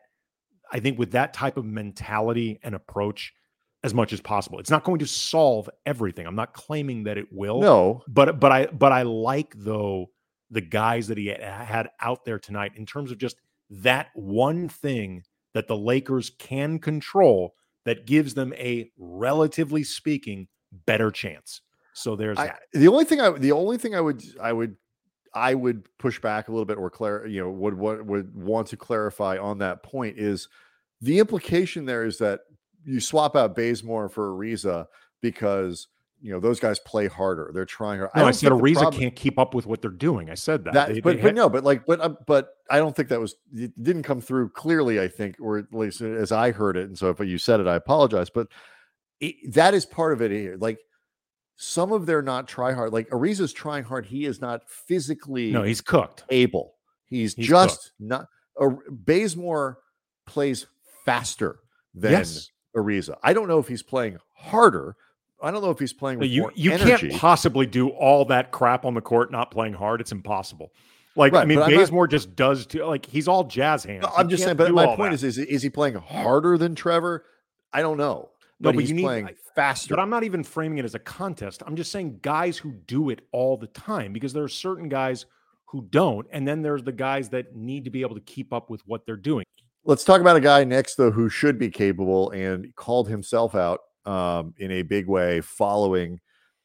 I 0.71 0.79
think 0.79 0.97
with 0.97 1.11
that 1.11 1.33
type 1.33 1.57
of 1.57 1.65
mentality 1.65 2.59
and 2.63 2.73
approach 2.73 3.33
as 3.83 3.93
much 3.93 4.13
as 4.13 4.21
possible. 4.21 4.59
It's 4.59 4.71
not 4.71 4.83
going 4.83 4.99
to 4.99 5.07
solve 5.07 5.69
everything. 5.85 6.25
I'm 6.25 6.35
not 6.35 6.53
claiming 6.53 7.03
that 7.03 7.17
it 7.17 7.27
will. 7.31 7.59
No, 7.59 8.01
But 8.07 8.39
but 8.39 8.51
I 8.51 8.65
but 8.67 8.91
I 8.91 9.03
like 9.03 9.53
though 9.55 10.07
the 10.49 10.61
guys 10.61 11.07
that 11.07 11.17
he 11.17 11.27
had 11.27 11.89
out 11.99 12.25
there 12.25 12.39
tonight 12.39 12.73
in 12.75 12.85
terms 12.85 13.11
of 13.11 13.17
just 13.17 13.37
that 13.69 14.07
one 14.13 14.69
thing 14.69 15.23
that 15.53 15.67
the 15.67 15.77
Lakers 15.77 16.31
can 16.39 16.79
control 16.79 17.55
that 17.85 18.05
gives 18.05 18.33
them 18.33 18.53
a 18.53 18.89
relatively 18.97 19.83
speaking 19.83 20.47
better 20.85 21.11
chance. 21.11 21.61
So 21.93 22.15
there's 22.15 22.37
I, 22.37 22.53
the 22.71 22.87
only 22.87 23.05
thing 23.05 23.21
I 23.21 23.31
the 23.31 23.51
only 23.51 23.77
thing 23.77 23.95
I 23.95 24.01
would 24.01 24.23
I 24.41 24.53
would 24.53 24.77
I 25.33 25.53
would 25.53 25.87
push 25.97 26.19
back 26.19 26.47
a 26.47 26.51
little 26.51 26.65
bit 26.65 26.77
or 26.77 26.89
clar 26.89 27.25
you 27.25 27.41
know 27.41 27.49
would 27.49 27.73
would 27.77 28.07
would 28.07 28.35
want 28.35 28.67
to 28.67 28.77
clarify 28.77 29.37
on 29.37 29.57
that 29.59 29.83
point 29.83 30.17
is 30.17 30.47
the 31.01 31.19
implication 31.19 31.85
there 31.85 32.05
is 32.05 32.17
that 32.19 32.41
you 32.85 32.99
swap 32.99 33.35
out 33.35 33.55
Bazemore 33.55 34.09
for 34.09 34.31
Ariza 34.31 34.87
because 35.21 35.87
you 36.21 36.31
know 36.31 36.39
those 36.39 36.59
guys 36.59 36.79
play 36.79 37.07
harder. 37.07 37.51
They're 37.53 37.65
trying 37.65 37.99
harder. 37.99 38.11
No, 38.15 38.25
I, 38.25 38.27
I 38.29 38.31
said 38.31 38.51
Ariza 38.51 38.75
problem, 38.75 39.01
can't 39.01 39.15
keep 39.15 39.37
up 39.37 39.53
with 39.53 39.65
what 39.65 39.81
they're 39.81 39.91
doing. 39.91 40.29
I 40.29 40.35
said 40.35 40.63
that. 40.63 40.73
that 40.73 40.93
they, 40.93 41.01
but, 41.01 41.17
they 41.17 41.21
but 41.21 41.25
had, 41.25 41.35
no, 41.35 41.49
but 41.49 41.65
like 41.65 41.85
but 41.85 41.99
uh, 41.99 42.15
but 42.25 42.55
I 42.69 42.77
don't 42.77 42.95
think 42.95 43.09
that 43.09 43.19
was 43.19 43.35
it 43.53 43.71
didn't 43.81 44.03
come 44.03 44.21
through 44.21 44.49
clearly. 44.49 45.01
I 45.01 45.09
think, 45.09 45.35
or 45.41 45.57
at 45.57 45.73
least 45.73 45.99
as 45.99 46.31
I 46.31 46.51
heard 46.51 46.77
it. 46.77 46.85
And 46.85 46.97
so 46.97 47.09
if 47.09 47.19
you 47.19 47.37
said 47.37 47.59
it, 47.59 47.67
I 47.67 47.75
apologize. 47.75 48.29
But 48.29 48.47
it, 49.19 49.35
that 49.53 49.73
is 49.73 49.85
part 49.85 50.13
of 50.13 50.21
it 50.21 50.31
here. 50.31 50.55
Like 50.57 50.79
some 51.55 51.91
of 51.91 52.05
their 52.05 52.21
not 52.21 52.47
try 52.47 52.73
hard. 52.73 52.93
Like 52.93 53.09
Ariza's 53.09 53.53
trying 53.53 53.83
hard. 53.83 54.05
He 54.05 54.25
is 54.25 54.41
not 54.41 54.69
physically. 54.69 55.51
No, 55.51 55.63
he's 55.63 55.81
cooked. 55.81 56.23
Able. 56.29 56.73
He's, 57.05 57.35
he's 57.35 57.47
just 57.47 57.79
cooked. 57.81 57.91
not. 57.99 58.27
Uh, 58.59 58.69
Bazemore 58.89 59.79
plays 60.25 60.67
faster 61.05 61.59
than 61.93 62.11
yes. 62.11 62.49
Ariza. 62.75 63.17
I 63.23 63.33
don't 63.33 63.47
know 63.47 63.59
if 63.59 63.67
he's 63.67 63.83
playing 63.83 64.17
harder. 64.35 64.95
I 65.41 65.51
don't 65.51 65.61
know 65.61 65.71
if 65.71 65.79
he's 65.79 65.93
playing 65.93 66.19
with 66.19 66.29
you. 66.29 66.49
you 66.55 66.71
energy. 66.71 67.09
can't 67.09 67.19
possibly 67.21 67.65
do 67.65 67.89
all 67.89 68.25
that 68.25 68.51
crap 68.51 68.85
on 68.85 68.93
the 68.93 69.01
court 69.01 69.31
not 69.31 69.51
playing 69.51 69.73
hard. 69.73 69.99
It's 69.99 70.11
impossible. 70.11 70.71
Like 71.15 71.33
right, 71.33 71.41
I 71.41 71.45
mean, 71.45 71.59
Bazemore 71.59 72.07
just 72.07 72.35
does 72.35 72.65
too. 72.65 72.83
Like 72.85 73.05
he's 73.05 73.27
all 73.27 73.43
jazz 73.43 73.83
hands. 73.83 74.03
No, 74.03 74.09
I'm 74.17 74.29
just 74.29 74.43
saying. 74.43 74.57
But 74.57 74.71
my 74.71 74.95
point 74.95 75.13
is, 75.13 75.23
is, 75.23 75.37
is 75.37 75.61
he 75.61 75.69
playing 75.69 75.95
harder 75.95 76.57
than 76.57 76.73
Trevor? 76.73 77.25
I 77.71 77.81
don't 77.81 77.97
know. 77.97 78.29
No, 78.63 78.71
but, 78.71 78.79
he's 78.79 78.93
playing 78.93 79.25
need, 79.25 79.35
faster. 79.55 79.93
But 79.93 80.01
I'm 80.01 80.09
not 80.09 80.23
even 80.23 80.43
framing 80.43 80.77
it 80.77 80.85
as 80.85 80.95
a 80.95 80.99
contest. 80.99 81.61
I'm 81.67 81.75
just 81.75 81.91
saying 81.91 82.19
guys 82.21 82.57
who 82.57 82.71
do 82.71 83.09
it 83.09 83.21
all 83.31 83.57
the 83.57 83.67
time 83.67 84.13
because 84.13 84.31
there 84.31 84.43
are 84.43 84.49
certain 84.49 84.87
guys 84.87 85.25
who 85.65 85.81
don't, 85.89 86.25
and 86.31 86.47
then 86.47 86.61
there's 86.61 86.83
the 86.83 86.91
guys 86.91 87.29
that 87.29 87.55
need 87.55 87.83
to 87.83 87.89
be 87.89 88.01
able 88.01 88.15
to 88.15 88.21
keep 88.21 88.53
up 88.53 88.69
with 88.69 88.81
what 88.87 89.05
they're 89.05 89.17
doing. 89.17 89.43
Let's 89.83 90.05
talk 90.05 90.21
about 90.21 90.37
a 90.37 90.41
guy 90.41 90.63
next, 90.63 90.95
though, 90.95 91.11
who 91.11 91.29
should 91.29 91.59
be 91.59 91.69
capable 91.69 92.29
and 92.29 92.73
called 92.75 93.09
himself 93.09 93.53
out 93.53 93.81
um, 94.05 94.53
in 94.57 94.71
a 94.71 94.81
big 94.81 95.07
way 95.07 95.41
following 95.41 96.21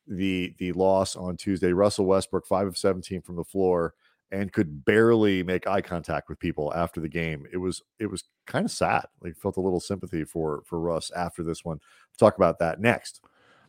the 0.07 0.55
the 0.59 0.73
loss 0.73 1.17
on 1.17 1.37
Tuesday. 1.37 1.73
Russell 1.73 2.07
Westbrook, 2.07 2.47
five 2.47 2.69
of 2.69 2.79
seventeen 2.79 3.21
from 3.23 3.35
the 3.35 3.45
floor, 3.45 3.95
and 4.31 4.53
could 4.53 4.85
barely 4.85 5.43
make 5.43 5.67
eye 5.67 5.81
contact 5.81 6.29
with 6.29 6.39
people 6.39 6.73
after 6.75 7.01
the 7.01 7.09
game. 7.09 7.47
It 7.53 7.57
was 7.57 7.83
it 7.99 8.07
was 8.07 8.25
kind 8.47 8.65
of 8.65 8.71
sad. 8.71 9.07
Like 9.23 9.37
felt 9.37 9.57
a 9.57 9.61
little 9.61 9.81
sympathy 9.81 10.25
for 10.25 10.63
for 10.67 10.81
Russ 10.81 11.11
after 11.17 11.43
this 11.43 11.65
one. 11.65 11.79
We'll 11.79 12.29
talk 12.29 12.37
about 12.37 12.59
that 12.59 12.81
next. 12.81 13.21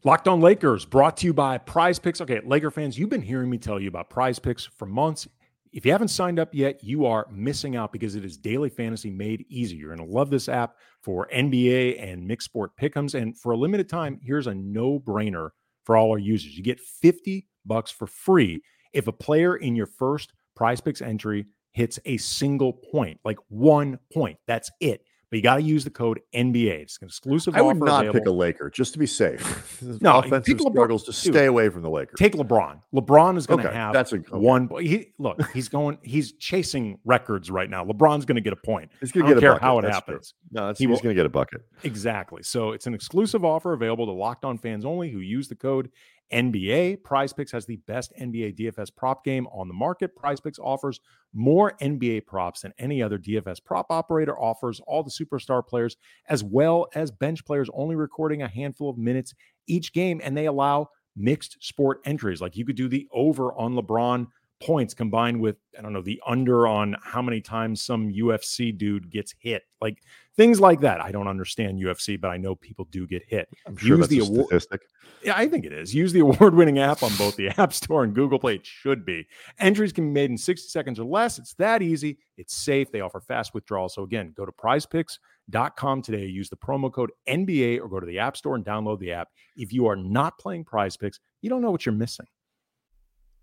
Locked 0.05 0.29
on 0.29 0.39
Lakers, 0.39 0.85
brought 0.85 1.17
to 1.17 1.25
you 1.25 1.33
by 1.33 1.57
Prize 1.57 1.99
Picks. 1.99 2.21
Okay, 2.21 2.39
Laker 2.45 2.71
fans, 2.71 2.97
you've 2.97 3.09
been 3.09 3.21
hearing 3.21 3.49
me 3.49 3.57
tell 3.57 3.81
you 3.81 3.89
about 3.89 4.09
Prize 4.09 4.39
Picks 4.39 4.65
for 4.65 4.85
months. 4.85 5.27
If 5.71 5.85
you 5.85 5.91
haven't 5.91 6.07
signed 6.07 6.39
up 6.39 6.55
yet, 6.55 6.83
you 6.83 7.05
are 7.05 7.27
missing 7.29 7.75
out 7.75 7.91
because 7.91 8.15
it 8.15 8.23
is 8.25 8.37
daily 8.37 8.69
fantasy 8.69 9.11
made 9.11 9.45
easy. 9.49 9.75
You're 9.75 9.93
going 9.93 10.07
to 10.07 10.13
love 10.13 10.29
this 10.29 10.49
app 10.49 10.77
for 11.03 11.27
NBA 11.33 12.01
and 12.01 12.25
mixed 12.25 12.45
sport 12.45 12.71
pickums. 12.81 13.13
And 13.13 13.37
for 13.37 13.51
a 13.51 13.57
limited 13.57 13.89
time, 13.89 14.19
here's 14.23 14.47
a 14.47 14.55
no 14.55 14.99
brainer 14.99 15.49
for 15.83 15.95
all 15.97 16.11
our 16.11 16.17
users. 16.17 16.57
You 16.57 16.63
get 16.63 16.79
50 16.79 17.45
bucks 17.65 17.91
for 17.91 18.07
free 18.07 18.63
if 18.93 19.07
a 19.07 19.11
player 19.11 19.57
in 19.57 19.75
your 19.75 19.85
first 19.85 20.33
prize 20.59 20.81
picks 20.81 21.01
entry 21.01 21.45
hits 21.71 21.99
a 22.03 22.17
single 22.17 22.73
point, 22.73 23.17
like 23.23 23.37
one 23.47 23.97
point. 24.11 24.37
That's 24.45 24.69
it 24.81 25.05
but 25.29 25.37
you 25.37 25.43
got 25.43 25.57
to 25.57 25.61
use 25.61 25.83
the 25.83 25.91
code 25.91 26.21
NBA. 26.33 26.81
It's 26.81 26.97
an 27.01 27.07
exclusive. 27.07 27.55
I 27.55 27.61
would 27.61 27.77
not 27.77 28.01
available. 28.01 28.19
pick 28.19 28.27
a 28.27 28.31
Laker 28.31 28.69
just 28.69 28.93
to 28.93 28.99
be 28.99 29.05
safe. 29.05 29.81
no 30.01 30.19
offensive 30.19 30.59
struggles 30.59 31.03
to 31.03 31.13
stay 31.13 31.45
away 31.45 31.69
from 31.69 31.83
the 31.83 31.89
Lakers. 31.89 32.15
Take 32.17 32.33
LeBron. 32.33 32.81
LeBron 32.93 33.37
is 33.37 33.45
going 33.45 33.61
to 33.61 33.67
okay, 33.67 33.75
have 33.75 33.93
that's 33.93 34.11
a 34.11 34.15
okay. 34.15 34.29
one. 34.31 34.69
He, 34.79 35.13
look, 35.19 35.39
he's 35.51 35.69
going. 35.69 35.99
He's 36.01 36.31
chasing 36.33 36.99
records 37.05 37.51
right 37.51 37.69
now. 37.69 37.85
LeBron's 37.85 38.25
going 38.25 38.37
to 38.37 38.41
get 38.41 38.53
a 38.53 38.57
point. 38.57 38.89
He's 38.99 39.11
going 39.11 39.27
to 39.27 39.33
get 39.33 39.37
a 39.37 39.41
care 39.41 39.51
bucket. 39.51 39.63
how 39.63 39.79
it 39.79 39.81
that's 39.83 39.95
happens. 39.95 40.33
True. 40.51 40.61
No, 40.61 40.73
he 40.75 40.87
he's 40.87 41.01
going 41.01 41.15
to 41.15 41.19
get 41.19 41.27
a 41.27 41.29
bucket. 41.29 41.61
Exactly. 41.83 42.41
So 42.41 42.71
it's 42.71 42.87
an 42.87 42.95
exclusive 42.95 43.45
offer 43.45 43.73
available 43.73 44.07
to 44.07 44.11
Locked 44.11 44.45
On 44.45 44.57
fans 44.57 44.83
only 44.83 45.11
who 45.11 45.19
use 45.19 45.47
the 45.47 45.55
code 45.55 45.91
NBA. 46.31 47.03
Prize 47.03 47.33
Picks 47.33 47.51
has 47.51 47.65
the 47.65 47.77
best 47.87 48.13
NBA 48.19 48.57
DFS 48.57 48.95
prop 48.95 49.23
game 49.23 49.47
on 49.47 49.67
the 49.67 49.73
market. 49.73 50.15
Prize 50.15 50.39
Picks 50.39 50.59
offers 50.59 50.99
more 51.33 51.73
NBA 51.81 52.25
props 52.25 52.61
than 52.61 52.73
any 52.77 53.01
other 53.01 53.17
DFS 53.17 53.63
prop 53.63 53.87
operator 53.89 54.37
offers 54.39 54.81
all 54.87 55.03
the 55.03 55.11
superstar 55.11 55.65
players 55.65 55.97
as 56.27 56.43
well 56.43 56.87
as 56.95 57.11
bench 57.11 57.45
players 57.45 57.69
only 57.73 57.95
recording 57.95 58.41
a 58.41 58.47
handful 58.47 58.89
of 58.89 58.97
minutes 58.97 59.33
each 59.67 59.93
game 59.93 60.19
and 60.23 60.35
they 60.35 60.47
allow 60.47 60.89
mixed 61.15 61.57
sport 61.61 61.99
entries 62.05 62.41
like 62.41 62.55
you 62.55 62.65
could 62.65 62.75
do 62.75 62.87
the 62.87 63.07
over 63.11 63.53
on 63.53 63.73
LeBron 63.73 64.27
points 64.59 64.93
combined 64.93 65.39
with 65.39 65.57
I 65.77 65.81
don't 65.81 65.93
know 65.93 66.01
the 66.01 66.21
under 66.25 66.67
on 66.67 66.95
how 67.01 67.21
many 67.21 67.41
times 67.41 67.83
some 67.83 68.11
UFC 68.11 68.77
dude 68.77 69.09
gets 69.09 69.33
hit, 69.39 69.63
like 69.81 70.01
things 70.39 70.61
like 70.61 70.79
that. 70.79 71.01
I 71.01 71.11
don't 71.11 71.27
understand 71.27 71.81
UFC, 71.81 72.19
but 72.19 72.29
I 72.29 72.37
know 72.37 72.55
people 72.55 72.87
do 72.91 73.05
get 73.05 73.23
hit. 73.27 73.49
I'm 73.67 73.75
sure 73.75 73.97
Use 73.97 74.07
the 74.07 74.19
award- 74.19 74.45
statistic. 74.47 74.81
Yeah, 75.21 75.33
I 75.35 75.49
think 75.49 75.65
it 75.65 75.73
is. 75.73 75.93
Use 75.93 76.13
the 76.13 76.19
award-winning 76.27 76.79
app 76.79 77.03
on 77.03 77.11
both 77.17 77.35
the 77.35 77.49
App 77.57 77.73
Store 77.73 78.05
and 78.05 78.15
Google 78.15 78.39
Play. 78.39 78.55
It 78.55 78.65
should 78.65 79.03
be. 79.05 79.27
Entries 79.59 79.91
can 79.91 80.05
be 80.05 80.11
made 80.13 80.29
in 80.31 80.37
60 80.37 80.69
seconds 80.69 80.97
or 80.97 81.03
less. 81.03 81.39
It's 81.39 81.55
that 81.55 81.81
easy. 81.81 82.19
It's 82.37 82.55
safe. 82.55 82.89
They 82.89 83.01
offer 83.01 83.19
fast 83.19 83.53
withdrawals. 83.53 83.95
So 83.95 84.03
again, 84.03 84.33
go 84.33 84.45
to 84.45 84.51
PrizePicks.com 84.53 86.03
today. 86.03 86.25
Use 86.27 86.49
the 86.49 86.55
promo 86.55 86.89
code 86.89 87.11
NBA 87.27 87.81
or 87.81 87.89
go 87.89 87.99
to 87.99 88.05
the 88.07 88.19
App 88.19 88.37
Store 88.37 88.55
and 88.55 88.63
download 88.63 88.99
the 88.99 89.11
app. 89.11 89.27
If 89.57 89.73
you 89.73 89.87
are 89.87 89.97
not 89.97 90.39
playing 90.39 90.63
Prize 90.63 90.95
Picks, 90.95 91.19
you 91.41 91.49
don't 91.49 91.61
know 91.61 91.71
what 91.71 91.85
you're 91.85 91.93
missing. 91.93 92.27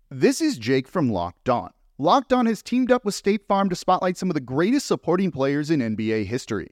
This 0.09 0.41
is 0.41 0.57
Jake 0.57 0.87
from 0.87 1.11
Locked 1.11 1.47
On. 1.47 1.69
Locked 1.99 2.33
On 2.33 2.47
has 2.47 2.63
teamed 2.63 2.91
up 2.91 3.05
with 3.05 3.13
State 3.13 3.47
Farm 3.47 3.69
to 3.69 3.75
spotlight 3.75 4.17
some 4.17 4.31
of 4.31 4.33
the 4.35 4.39
greatest 4.41 4.87
supporting 4.87 5.29
players 5.31 5.69
in 5.69 5.79
NBA 5.79 6.25
history. 6.25 6.71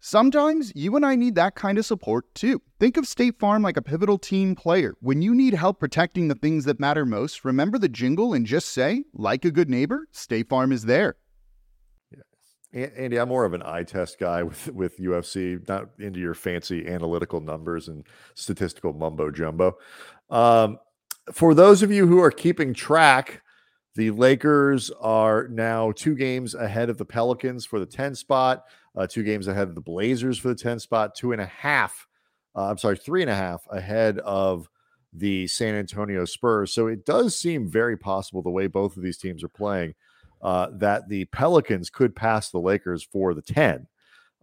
Sometimes 0.00 0.72
you 0.74 0.94
and 0.94 1.04
I 1.04 1.16
need 1.16 1.34
that 1.34 1.54
kind 1.54 1.78
of 1.78 1.86
support 1.86 2.32
too. 2.34 2.62
Think 2.78 2.96
of 2.96 3.06
State 3.06 3.38
Farm 3.38 3.62
like 3.62 3.76
a 3.76 3.82
pivotal 3.82 4.18
team 4.18 4.54
player. 4.54 4.94
When 5.00 5.22
you 5.22 5.34
need 5.34 5.54
help 5.54 5.80
protecting 5.80 6.28
the 6.28 6.34
things 6.34 6.64
that 6.64 6.78
matter 6.78 7.04
most, 7.04 7.44
remember 7.44 7.78
the 7.78 7.88
jingle 7.88 8.32
and 8.32 8.46
just 8.46 8.68
say, 8.68 9.04
like 9.14 9.44
a 9.44 9.50
good 9.50 9.70
neighbor, 9.70 10.06
State 10.12 10.48
Farm 10.48 10.70
is 10.70 10.84
there. 10.84 11.16
Yeah. 12.72 12.88
Andy, 12.96 13.18
I'm 13.18 13.28
more 13.28 13.44
of 13.44 13.54
an 13.54 13.62
eye 13.64 13.84
test 13.84 14.18
guy 14.18 14.42
with, 14.42 14.68
with 14.68 14.98
UFC, 14.98 15.66
not 15.68 15.88
into 15.98 16.20
your 16.20 16.34
fancy 16.34 16.86
analytical 16.86 17.40
numbers 17.40 17.88
and 17.88 18.06
statistical 18.34 18.92
mumbo 18.92 19.30
jumbo. 19.30 19.76
Um, 20.30 20.78
for 21.32 21.54
those 21.54 21.82
of 21.82 21.90
you 21.90 22.06
who 22.06 22.20
are 22.20 22.30
keeping 22.30 22.74
track, 22.74 23.42
the 23.96 24.10
Lakers 24.10 24.90
are 25.00 25.48
now 25.48 25.90
two 25.90 26.14
games 26.14 26.54
ahead 26.54 26.90
of 26.90 26.98
the 26.98 27.04
Pelicans 27.06 27.64
for 27.64 27.80
the 27.80 27.86
10 27.86 28.14
spot 28.14 28.64
uh, 28.96 29.06
two 29.06 29.22
games 29.22 29.46
ahead 29.48 29.68
of 29.68 29.74
the 29.74 29.80
Blazers 29.80 30.38
for 30.38 30.48
the 30.48 30.54
10 30.54 30.80
spot, 30.80 31.14
two 31.14 31.32
and 31.32 31.40
a 31.40 31.46
half, 31.46 32.06
uh, 32.54 32.70
I'm 32.70 32.78
sorry, 32.78 32.96
three 32.96 33.22
and 33.22 33.30
a 33.30 33.34
half 33.34 33.66
ahead 33.70 34.18
of 34.20 34.68
the 35.12 35.46
San 35.46 35.74
Antonio 35.74 36.24
Spurs. 36.24 36.72
So 36.72 36.86
it 36.86 37.04
does 37.04 37.38
seem 37.38 37.68
very 37.68 37.96
possible 37.96 38.42
the 38.42 38.50
way 38.50 38.66
both 38.66 38.96
of 38.96 39.02
these 39.02 39.18
teams 39.18 39.44
are 39.44 39.48
playing 39.48 39.94
uh, 40.42 40.68
that 40.74 41.08
the 41.08 41.24
Pelicans 41.26 41.90
could 41.90 42.14
pass 42.14 42.50
the 42.50 42.58
Lakers 42.58 43.02
for 43.02 43.34
the 43.34 43.42
10. 43.42 43.86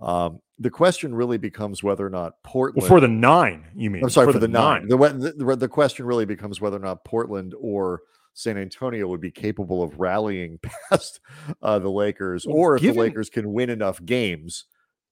Um, 0.01 0.39
the 0.60 0.69
question 0.69 1.15
really 1.15 1.38
becomes 1.38 1.83
whether 1.83 2.05
or 2.05 2.10
not 2.10 2.41
Portland 2.43 2.83
well, 2.83 2.89
for 2.89 3.00
the 3.00 3.07
nine. 3.07 3.65
You 3.75 3.89
mean? 3.89 4.03
I'm 4.03 4.10
sorry 4.10 4.27
for, 4.27 4.33
for 4.33 4.39
the, 4.39 4.48
the 4.48 4.53
nine. 4.53 4.88
nine. 4.88 5.19
The, 5.19 5.33
the, 5.45 5.55
the 5.55 5.67
question 5.67 6.05
really 6.05 6.25
becomes 6.25 6.60
whether 6.60 6.77
or 6.77 6.81
not 6.81 7.03
Portland 7.05 7.53
or 7.60 8.01
San 8.33 8.57
Antonio 8.57 9.07
would 9.07 9.21
be 9.21 9.31
capable 9.31 9.83
of 9.83 9.99
rallying 9.99 10.59
past 10.89 11.19
uh, 11.61 11.79
the 11.79 11.89
Lakers, 11.89 12.45
Well, 12.47 12.57
or 12.57 12.75
if 12.75 12.81
given- 12.81 12.95
the 12.95 13.01
Lakers 13.01 13.29
can 13.29 13.53
win 13.53 13.69
enough 13.69 14.03
games 14.03 14.65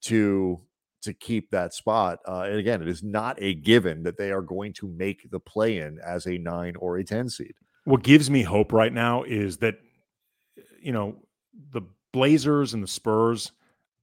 to 0.03 0.59
to 1.03 1.13
keep 1.15 1.49
that 1.49 1.73
spot. 1.73 2.19
Uh, 2.27 2.41
and 2.41 2.59
again, 2.59 2.79
it 2.81 2.87
is 2.87 3.01
not 3.01 3.35
a 3.41 3.55
given 3.55 4.03
that 4.03 4.17
they 4.17 4.31
are 4.31 4.41
going 4.43 4.71
to 4.73 4.87
make 4.87 5.27
the 5.31 5.39
play 5.39 5.79
in 5.79 5.97
as 6.05 6.27
a 6.27 6.37
nine 6.37 6.75
or 6.75 6.97
a 6.97 7.03
ten 7.03 7.27
seed. 7.29 7.53
what 7.85 8.03
gives 8.03 8.29
me 8.29 8.43
hope 8.43 8.71
right 8.71 8.93
now 8.93 9.23
is 9.23 9.57
that 9.57 9.75
you 10.81 10.91
know 10.91 11.15
the 11.71 11.81
Blazers 12.13 12.73
and 12.73 12.83
the 12.83 12.87
Spurs 12.87 13.51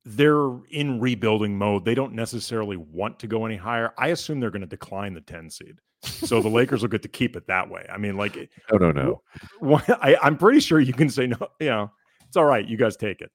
they're 0.04 0.50
in 0.70 1.00
rebuilding 1.00 1.58
mode. 1.58 1.84
They 1.84 1.94
don't 1.94 2.14
necessarily 2.14 2.78
want 2.78 3.18
to 3.18 3.26
go 3.26 3.44
any 3.44 3.56
higher. 3.56 3.92
I 3.98 4.08
assume 4.08 4.40
they're 4.40 4.50
going 4.50 4.62
to 4.62 4.66
decline 4.66 5.12
the 5.12 5.20
10 5.20 5.50
seed. 5.50 5.80
So 6.02 6.40
the 6.40 6.48
Lakers 6.48 6.82
will 6.82 6.88
get 6.88 7.02
to 7.02 7.08
keep 7.08 7.34
it 7.36 7.46
that 7.48 7.68
way. 7.70 7.86
I 7.92 7.98
mean 7.98 8.16
like 8.16 8.36
No, 8.70 8.78
no, 8.78 8.92
no. 8.92 9.22
one- 9.60 9.82
I 9.88 10.16
I'm 10.22 10.36
pretty 10.36 10.60
sure 10.60 10.78
you 10.80 10.92
can 10.92 11.10
say 11.10 11.26
no, 11.26 11.36
you 11.60 11.68
know, 11.68 11.90
it's 12.26 12.36
all 12.36 12.44
right. 12.44 12.66
You 12.66 12.76
guys 12.76 12.96
take 12.96 13.20
it. 13.20 13.30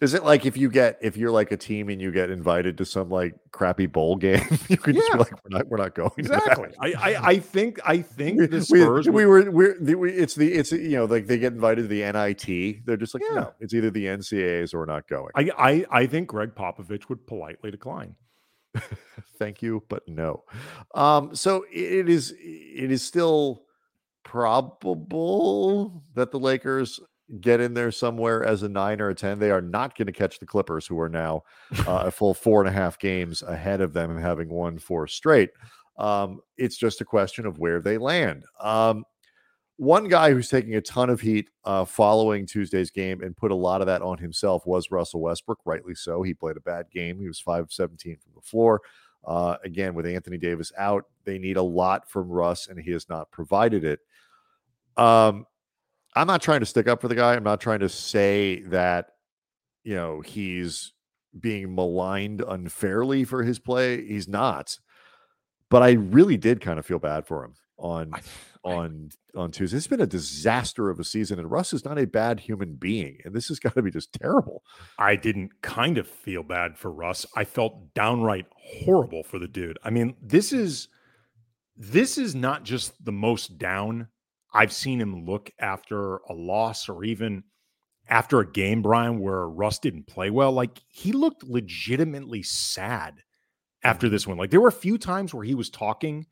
Is 0.00 0.12
it 0.12 0.24
like 0.24 0.44
if 0.44 0.56
you 0.56 0.70
get 0.70 0.98
if 1.02 1.16
you're 1.16 1.30
like 1.30 1.52
a 1.52 1.56
team 1.56 1.88
and 1.88 2.02
you 2.02 2.10
get 2.10 2.28
invited 2.28 2.78
to 2.78 2.84
some 2.84 3.10
like 3.10 3.34
crappy 3.52 3.86
bowl 3.86 4.16
game, 4.16 4.42
you 4.68 4.76
can 4.76 4.94
just 4.96 5.10
be 5.12 5.18
like, 5.18 5.30
we're 5.44 5.56
not, 5.58 5.68
we're 5.68 5.76
not 5.76 5.94
going. 5.94 6.10
to 6.18 6.22
that." 6.30 6.42
Exactly. 6.42 6.68
I, 6.80 6.92
I 6.92 7.28
I 7.30 7.38
think 7.38 7.78
I 7.84 7.98
think 7.98 8.40
we, 8.40 8.46
the 8.46 8.60
Spurs 8.62 9.08
we, 9.08 9.24
were 9.24 9.48
we're 9.52 9.78
the, 9.78 9.94
we, 9.94 10.10
it's 10.12 10.34
the 10.34 10.52
it's 10.52 10.72
you 10.72 10.96
know 10.96 11.04
like 11.04 11.28
they 11.28 11.38
get 11.38 11.52
invited 11.52 11.82
to 11.82 11.88
the 11.88 12.02
NIT. 12.10 12.84
They're 12.84 12.96
just 12.96 13.14
like 13.14 13.22
Yeah. 13.28 13.36
no, 13.36 13.52
it's 13.60 13.72
either 13.72 13.90
the 13.90 14.06
NCAAs 14.06 14.74
or 14.74 14.80
we're 14.80 14.86
not 14.86 15.06
going. 15.08 15.30
I, 15.36 15.50
I 15.56 15.86
I 16.02 16.06
think 16.06 16.26
Gregg 16.28 16.56
Popovich 16.56 17.08
would 17.08 17.24
politely 17.28 17.70
decline. 17.70 18.16
Thank 19.38 19.62
you, 19.62 19.82
but 19.88 20.06
no. 20.08 20.44
Um, 20.94 21.34
so 21.34 21.64
it 21.72 22.08
is 22.08 22.34
it 22.38 22.90
is 22.90 23.02
still 23.02 23.62
probable 24.22 26.02
that 26.14 26.30
the 26.30 26.38
Lakers 26.38 27.00
get 27.40 27.60
in 27.60 27.74
there 27.74 27.90
somewhere 27.90 28.44
as 28.44 28.62
a 28.62 28.68
nine 28.68 29.00
or 29.00 29.10
a 29.10 29.14
ten. 29.14 29.38
They 29.38 29.50
are 29.50 29.60
not 29.60 29.96
going 29.96 30.06
to 30.06 30.12
catch 30.12 30.38
the 30.38 30.46
Clippers, 30.46 30.86
who 30.86 30.98
are 31.00 31.08
now 31.08 31.42
uh, 31.86 32.04
a 32.06 32.10
full 32.12 32.34
four 32.34 32.60
and 32.60 32.68
a 32.68 32.72
half 32.72 32.98
games 32.98 33.42
ahead 33.42 33.80
of 33.80 33.92
them, 33.92 34.16
having 34.18 34.48
won 34.48 34.78
four 34.78 35.06
straight. 35.06 35.50
Um, 35.98 36.40
it's 36.56 36.76
just 36.76 37.00
a 37.00 37.04
question 37.04 37.46
of 37.46 37.58
where 37.58 37.80
they 37.80 37.98
land. 37.98 38.44
Um, 38.60 39.04
one 39.76 40.08
guy 40.08 40.32
who's 40.32 40.48
taking 40.48 40.76
a 40.76 40.80
ton 40.80 41.10
of 41.10 41.20
heat 41.20 41.50
uh, 41.64 41.84
following 41.84 42.46
Tuesday's 42.46 42.90
game 42.90 43.22
and 43.22 43.36
put 43.36 43.50
a 43.50 43.56
lot 43.56 43.80
of 43.80 43.86
that 43.88 44.02
on 44.02 44.18
himself 44.18 44.66
was 44.66 44.90
Russell 44.90 45.20
Westbrook, 45.20 45.58
rightly 45.64 45.94
so. 45.94 46.22
He 46.22 46.32
played 46.32 46.56
a 46.56 46.60
bad 46.60 46.86
game. 46.92 47.18
He 47.18 47.26
was 47.26 47.40
5 47.40 47.72
17 47.72 48.18
from 48.18 48.32
the 48.34 48.40
floor. 48.40 48.82
Uh, 49.26 49.56
again, 49.64 49.94
with 49.94 50.06
Anthony 50.06 50.38
Davis 50.38 50.70
out, 50.78 51.06
they 51.24 51.38
need 51.38 51.56
a 51.56 51.62
lot 51.62 52.08
from 52.08 52.28
Russ, 52.28 52.68
and 52.68 52.78
he 52.78 52.92
has 52.92 53.08
not 53.08 53.30
provided 53.30 53.84
it. 53.84 54.00
Um, 54.96 55.46
I'm 56.14 56.26
not 56.26 56.42
trying 56.42 56.60
to 56.60 56.66
stick 56.66 56.86
up 56.86 57.00
for 57.00 57.08
the 57.08 57.14
guy. 57.14 57.34
I'm 57.34 57.42
not 57.42 57.60
trying 57.60 57.80
to 57.80 57.88
say 57.88 58.60
that, 58.66 59.08
you 59.82 59.94
know, 59.96 60.20
he's 60.20 60.92
being 61.40 61.74
maligned 61.74 62.42
unfairly 62.46 63.24
for 63.24 63.42
his 63.42 63.58
play. 63.58 64.06
He's 64.06 64.28
not. 64.28 64.78
But 65.68 65.82
I 65.82 65.92
really 65.92 66.36
did 66.36 66.60
kind 66.60 66.78
of 66.78 66.86
feel 66.86 67.00
bad 67.00 67.26
for 67.26 67.44
him 67.44 67.54
on 67.78 68.14
I- 68.14 68.20
on 68.64 69.10
on 69.34 69.50
Tuesday. 69.50 69.76
It's 69.76 69.86
been 69.86 70.00
a 70.00 70.06
disaster 70.06 70.90
of 70.90 70.98
a 70.98 71.04
season, 71.04 71.38
and 71.38 71.50
Russ 71.50 71.72
is 71.72 71.84
not 71.84 71.98
a 71.98 72.06
bad 72.06 72.40
human 72.40 72.74
being, 72.76 73.18
and 73.24 73.34
this 73.34 73.48
has 73.48 73.58
got 73.58 73.74
to 73.74 73.82
be 73.82 73.90
just 73.90 74.12
terrible. 74.12 74.62
I 74.98 75.16
didn't 75.16 75.60
kind 75.62 75.98
of 75.98 76.08
feel 76.08 76.42
bad 76.42 76.78
for 76.78 76.90
Russ. 76.90 77.26
I 77.36 77.44
felt 77.44 77.92
downright 77.94 78.46
horrible 78.56 79.22
for 79.22 79.38
the 79.38 79.48
dude. 79.48 79.78
I 79.84 79.90
mean, 79.90 80.16
this 80.22 80.52
is 80.52 80.88
this 81.76 82.16
is 82.16 82.34
not 82.34 82.62
just 82.62 83.04
the 83.04 83.12
most 83.12 83.58
down 83.58 84.08
I've 84.54 84.72
seen 84.72 85.00
him 85.00 85.26
look 85.26 85.50
after 85.58 86.18
a 86.28 86.32
loss 86.32 86.88
or 86.88 87.02
even 87.02 87.42
after 88.08 88.38
a 88.38 88.50
game, 88.50 88.82
Brian, 88.82 89.18
where 89.18 89.48
Russ 89.48 89.80
didn't 89.80 90.06
play 90.06 90.30
well. 90.30 90.52
Like 90.52 90.80
he 90.88 91.12
looked 91.12 91.42
legitimately 91.42 92.44
sad 92.44 93.14
after 93.82 94.06
mm-hmm. 94.06 94.14
this 94.14 94.26
one. 94.26 94.38
Like 94.38 94.50
there 94.50 94.60
were 94.60 94.68
a 94.68 94.72
few 94.72 94.96
times 94.96 95.34
where 95.34 95.44
he 95.44 95.56
was 95.56 95.70
talking, 95.70 96.26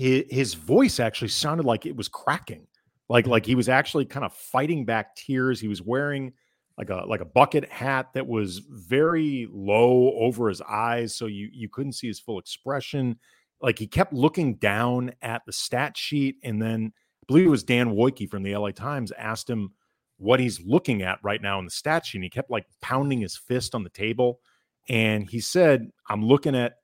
his, 0.00 0.24
his 0.30 0.54
voice 0.54 0.98
actually 0.98 1.28
sounded 1.28 1.66
like 1.66 1.84
it 1.84 1.94
was 1.94 2.08
cracking. 2.08 2.66
Like 3.08 3.26
like 3.26 3.44
he 3.44 3.54
was 3.54 3.68
actually 3.68 4.06
kind 4.06 4.24
of 4.24 4.32
fighting 4.32 4.84
back 4.84 5.14
tears. 5.14 5.60
He 5.60 5.68
was 5.68 5.82
wearing 5.82 6.32
like 6.78 6.88
a 6.88 7.04
like 7.06 7.20
a 7.20 7.26
bucket 7.26 7.70
hat 7.70 8.08
that 8.14 8.26
was 8.26 8.58
very 8.58 9.46
low 9.52 10.14
over 10.14 10.48
his 10.48 10.62
eyes 10.62 11.14
so 11.14 11.26
you 11.26 11.50
you 11.52 11.68
couldn't 11.68 11.92
see 11.92 12.06
his 12.06 12.18
full 12.18 12.38
expression 12.38 13.18
like 13.60 13.78
he 13.78 13.86
kept 13.86 14.14
looking 14.14 14.54
down 14.54 15.12
at 15.20 15.42
the 15.44 15.52
stat 15.52 15.94
sheet 15.94 16.36
and 16.42 16.62
then 16.62 16.90
i 16.94 17.24
believe 17.26 17.44
it 17.44 17.50
was 17.50 17.64
dan 17.64 17.90
Woike 17.90 18.30
from 18.30 18.42
the 18.42 18.56
la 18.56 18.70
times 18.70 19.12
asked 19.18 19.50
him 19.50 19.74
what 20.16 20.40
he's 20.40 20.60
looking 20.64 21.02
at 21.02 21.18
right 21.22 21.42
now 21.42 21.58
in 21.58 21.66
the 21.66 21.70
stat 21.70 22.06
sheet 22.06 22.18
and 22.18 22.24
he 22.24 22.30
kept 22.30 22.50
like 22.50 22.64
pounding 22.80 23.20
his 23.20 23.36
fist 23.36 23.74
on 23.74 23.84
the 23.84 23.90
table 23.90 24.40
and 24.88 25.28
he 25.28 25.40
said 25.40 25.90
i'm 26.08 26.24
looking 26.24 26.56
at 26.56 26.76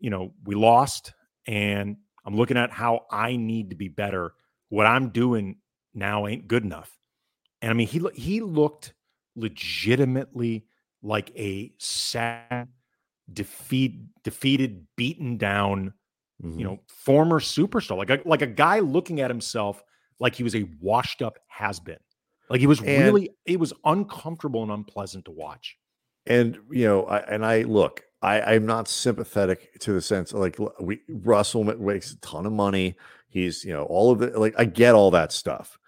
you 0.00 0.10
know 0.10 0.34
we 0.44 0.54
lost 0.54 1.14
and 1.46 1.96
i'm 2.24 2.36
looking 2.36 2.56
at 2.56 2.70
how 2.70 3.06
i 3.10 3.36
need 3.36 3.70
to 3.70 3.76
be 3.76 3.88
better 3.88 4.32
what 4.68 4.86
i'm 4.86 5.08
doing 5.10 5.56
now 5.94 6.26
ain't 6.26 6.46
good 6.48 6.64
enough 6.64 6.96
and 7.62 7.70
i 7.70 7.74
mean 7.74 7.86
he 7.86 8.00
he 8.14 8.40
looked 8.40 8.94
legitimately 9.36 10.66
like 11.02 11.30
a 11.36 11.72
sad, 11.78 12.68
defeat, 13.32 14.00
defeated, 14.22 14.86
beaten 14.96 15.36
down, 15.36 15.94
Mm-hmm. 16.42 16.58
you 16.58 16.64
know, 16.64 16.80
former 16.88 17.38
superstar, 17.38 17.98
like 17.98 18.08
a 18.08 18.18
like 18.24 18.40
a 18.40 18.46
guy 18.46 18.78
looking 18.78 19.20
at 19.20 19.28
himself 19.30 19.82
like 20.18 20.34
he 20.34 20.42
was 20.42 20.54
a 20.54 20.66
washed 20.80 21.20
up 21.20 21.38
has 21.48 21.80
been. 21.80 21.98
Like 22.48 22.60
he 22.60 22.66
was 22.66 22.78
And- 22.80 23.04
really, 23.04 23.28
it 23.44 23.60
was 23.60 23.74
uncomfortable 23.84 24.62
and 24.62 24.72
unpleasant 24.72 25.26
to 25.26 25.32
watch. 25.32 25.76
and 26.26 26.58
you 26.70 26.86
know, 26.86 27.02
I, 27.04 27.18
and 27.18 27.44
I 27.44 27.62
look, 27.62 28.04
I, 28.22 28.54
I'm 28.54 28.66
not 28.66 28.88
sympathetic 28.88 29.80
to 29.80 29.92
the 29.92 30.00
sense 30.02 30.32
like 30.32 30.58
we 30.78 31.00
Russell 31.08 31.64
makes 31.64 32.12
a 32.12 32.20
ton 32.20 32.46
of 32.46 32.52
money. 32.52 32.96
He's 33.28 33.64
you 33.64 33.72
know 33.72 33.84
all 33.84 34.10
of 34.10 34.18
the 34.18 34.38
like 34.38 34.54
I 34.58 34.64
get 34.64 34.94
all 34.94 35.10
that 35.12 35.32
stuff, 35.32 35.78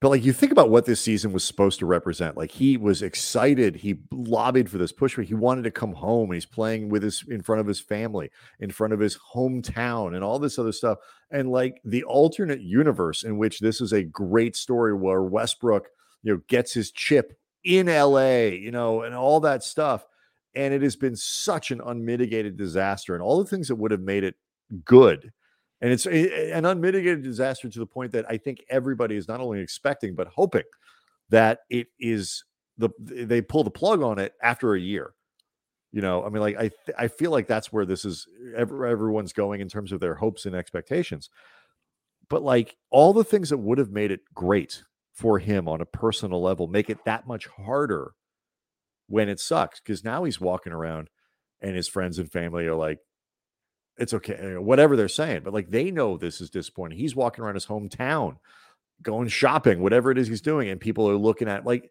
but 0.00 0.08
like 0.08 0.24
you 0.24 0.32
think 0.32 0.50
about 0.50 0.70
what 0.70 0.86
this 0.86 1.00
season 1.00 1.32
was 1.32 1.44
supposed 1.44 1.78
to 1.78 1.86
represent. 1.86 2.36
Like 2.36 2.50
he 2.50 2.76
was 2.76 3.02
excited, 3.02 3.76
he 3.76 3.98
lobbied 4.10 4.70
for 4.70 4.78
this 4.78 4.92
push, 4.92 5.16
he 5.16 5.34
wanted 5.34 5.62
to 5.62 5.70
come 5.70 5.92
home, 5.92 6.32
he's 6.32 6.46
playing 6.46 6.88
with 6.88 7.02
his 7.02 7.22
in 7.28 7.42
front 7.42 7.60
of 7.60 7.66
his 7.66 7.80
family, 7.80 8.30
in 8.58 8.70
front 8.70 8.94
of 8.94 9.00
his 9.00 9.18
hometown, 9.34 10.14
and 10.14 10.24
all 10.24 10.38
this 10.38 10.58
other 10.58 10.72
stuff. 10.72 10.98
And 11.30 11.50
like 11.50 11.80
the 11.84 12.02
alternate 12.04 12.62
universe 12.62 13.24
in 13.24 13.36
which 13.38 13.60
this 13.60 13.80
is 13.80 13.92
a 13.92 14.02
great 14.02 14.56
story 14.56 14.94
where 14.94 15.22
Westbrook, 15.22 15.88
you 16.22 16.34
know, 16.34 16.40
gets 16.48 16.72
his 16.72 16.90
chip 16.90 17.38
in 17.62 17.86
LA, 17.86 18.46
you 18.46 18.70
know, 18.70 19.02
and 19.02 19.14
all 19.14 19.40
that 19.40 19.62
stuff. 19.62 20.06
And 20.54 20.74
it 20.74 20.82
has 20.82 20.96
been 20.96 21.16
such 21.16 21.70
an 21.70 21.80
unmitigated 21.84 22.56
disaster, 22.56 23.14
and 23.14 23.22
all 23.22 23.38
the 23.42 23.48
things 23.48 23.68
that 23.68 23.76
would 23.76 23.90
have 23.90 24.00
made 24.00 24.24
it 24.24 24.34
good. 24.84 25.32
And 25.80 25.92
it's 25.92 26.06
a- 26.06 26.52
an 26.52 26.64
unmitigated 26.64 27.22
disaster 27.22 27.68
to 27.68 27.78
the 27.78 27.86
point 27.86 28.12
that 28.12 28.26
I 28.28 28.36
think 28.36 28.64
everybody 28.68 29.16
is 29.16 29.28
not 29.28 29.40
only 29.40 29.60
expecting 29.60 30.14
but 30.14 30.28
hoping 30.28 30.62
that 31.30 31.60
it 31.70 31.88
is 31.98 32.44
the 32.78 32.90
they 32.98 33.40
pull 33.40 33.64
the 33.64 33.70
plug 33.70 34.02
on 34.02 34.18
it 34.18 34.34
after 34.42 34.74
a 34.74 34.80
year. 34.80 35.14
You 35.92 36.00
know, 36.00 36.24
I 36.24 36.28
mean, 36.30 36.40
like 36.40 36.56
I 36.58 36.70
I 36.96 37.08
feel 37.08 37.30
like 37.30 37.46
that's 37.46 37.72
where 37.72 37.84
this 37.84 38.04
is. 38.04 38.26
Ever, 38.56 38.86
everyone's 38.86 39.32
going 39.32 39.60
in 39.60 39.68
terms 39.68 39.92
of 39.92 40.00
their 40.00 40.14
hopes 40.14 40.46
and 40.46 40.54
expectations. 40.54 41.28
But 42.28 42.42
like 42.42 42.76
all 42.90 43.12
the 43.12 43.24
things 43.24 43.50
that 43.50 43.58
would 43.58 43.78
have 43.78 43.90
made 43.90 44.10
it 44.10 44.20
great 44.34 44.84
for 45.12 45.38
him 45.38 45.68
on 45.68 45.80
a 45.82 45.86
personal 45.86 46.40
level 46.40 46.66
make 46.66 46.88
it 46.88 47.04
that 47.04 47.26
much 47.26 47.46
harder 47.46 48.12
when 49.08 49.28
it 49.28 49.40
sucks 49.40 49.80
because 49.80 50.04
now 50.04 50.24
he's 50.24 50.40
walking 50.40 50.72
around 50.72 51.08
and 51.60 51.76
his 51.76 51.88
friends 51.88 52.18
and 52.18 52.30
family 52.30 52.66
are 52.66 52.74
like, 52.74 52.98
it's 53.98 54.14
okay, 54.14 54.56
whatever 54.56 54.96
they're 54.96 55.08
saying, 55.08 55.42
but 55.44 55.52
like 55.52 55.70
they 55.70 55.90
know 55.90 56.16
this 56.16 56.40
is 56.40 56.50
disappointing. 56.50 56.98
He's 56.98 57.14
walking 57.14 57.44
around 57.44 57.54
his 57.54 57.66
hometown, 57.66 58.36
going 59.02 59.28
shopping, 59.28 59.80
whatever 59.82 60.10
it 60.10 60.18
is 60.18 60.28
he's 60.28 60.40
doing, 60.40 60.68
and 60.70 60.80
people 60.80 61.08
are 61.08 61.16
looking 61.16 61.48
at 61.48 61.66
like 61.66 61.90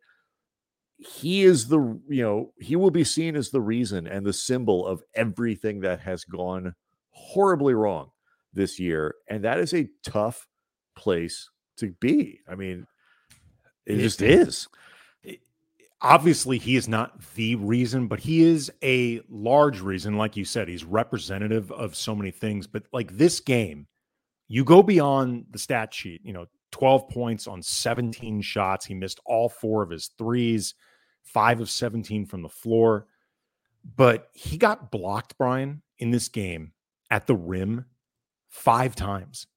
he 0.97 1.43
is 1.43 1.67
the 1.67 1.79
you 2.09 2.21
know 2.23 2.53
he 2.59 2.75
will 2.75 2.91
be 2.91 3.03
seen 3.03 3.35
as 3.35 3.49
the 3.49 3.61
reason 3.61 4.07
and 4.07 4.25
the 4.25 4.33
symbol 4.33 4.85
of 4.85 5.01
everything 5.15 5.79
that 5.81 5.99
has 5.99 6.23
gone 6.25 6.73
horribly 7.11 7.73
wrong 7.73 8.09
this 8.53 8.79
year, 8.79 9.15
and 9.29 9.43
that 9.43 9.59
is 9.59 9.73
a 9.73 9.87
tough 10.03 10.47
place 10.95 11.49
to 11.77 11.91
be. 12.01 12.39
I 12.49 12.55
mean, 12.55 12.85
it 13.85 13.99
It- 13.99 14.01
just 14.01 14.21
is. 14.21 14.67
Obviously 16.01 16.57
he 16.57 16.75
is 16.75 16.87
not 16.87 17.21
the 17.35 17.55
reason 17.55 18.07
but 18.07 18.19
he 18.19 18.41
is 18.43 18.71
a 18.83 19.21
large 19.29 19.81
reason. 19.81 20.17
Like 20.17 20.35
you 20.35 20.45
said 20.45 20.67
he's 20.67 20.83
representative 20.83 21.71
of 21.71 21.95
so 21.95 22.15
many 22.15 22.31
things. 22.31 22.67
But 22.67 22.83
like 22.91 23.17
this 23.17 23.39
game 23.39 23.87
you 24.47 24.63
go 24.63 24.83
beyond 24.83 25.45
the 25.51 25.59
stat 25.59 25.93
sheet 25.93 26.21
you 26.23 26.33
know 26.33 26.45
12 26.71 27.09
points 27.09 27.47
on 27.47 27.61
17 27.61 28.41
shots. 28.41 28.85
He 28.85 28.93
missed 28.93 29.19
all 29.25 29.49
four 29.49 29.83
of 29.83 29.89
his 29.89 30.07
threes 30.17 30.73
5 31.23 31.61
of 31.61 31.69
17 31.69 32.25
from 32.25 32.41
the 32.41 32.49
floor. 32.49 33.07
But 33.95 34.29
he 34.33 34.57
got 34.57 34.91
blocked 34.91 35.37
Brian 35.37 35.81
in 35.99 36.11
this 36.11 36.29
game 36.29 36.73
at 37.09 37.27
the 37.27 37.35
rim 37.35 37.85
5 38.49 38.95
times. 38.95 39.47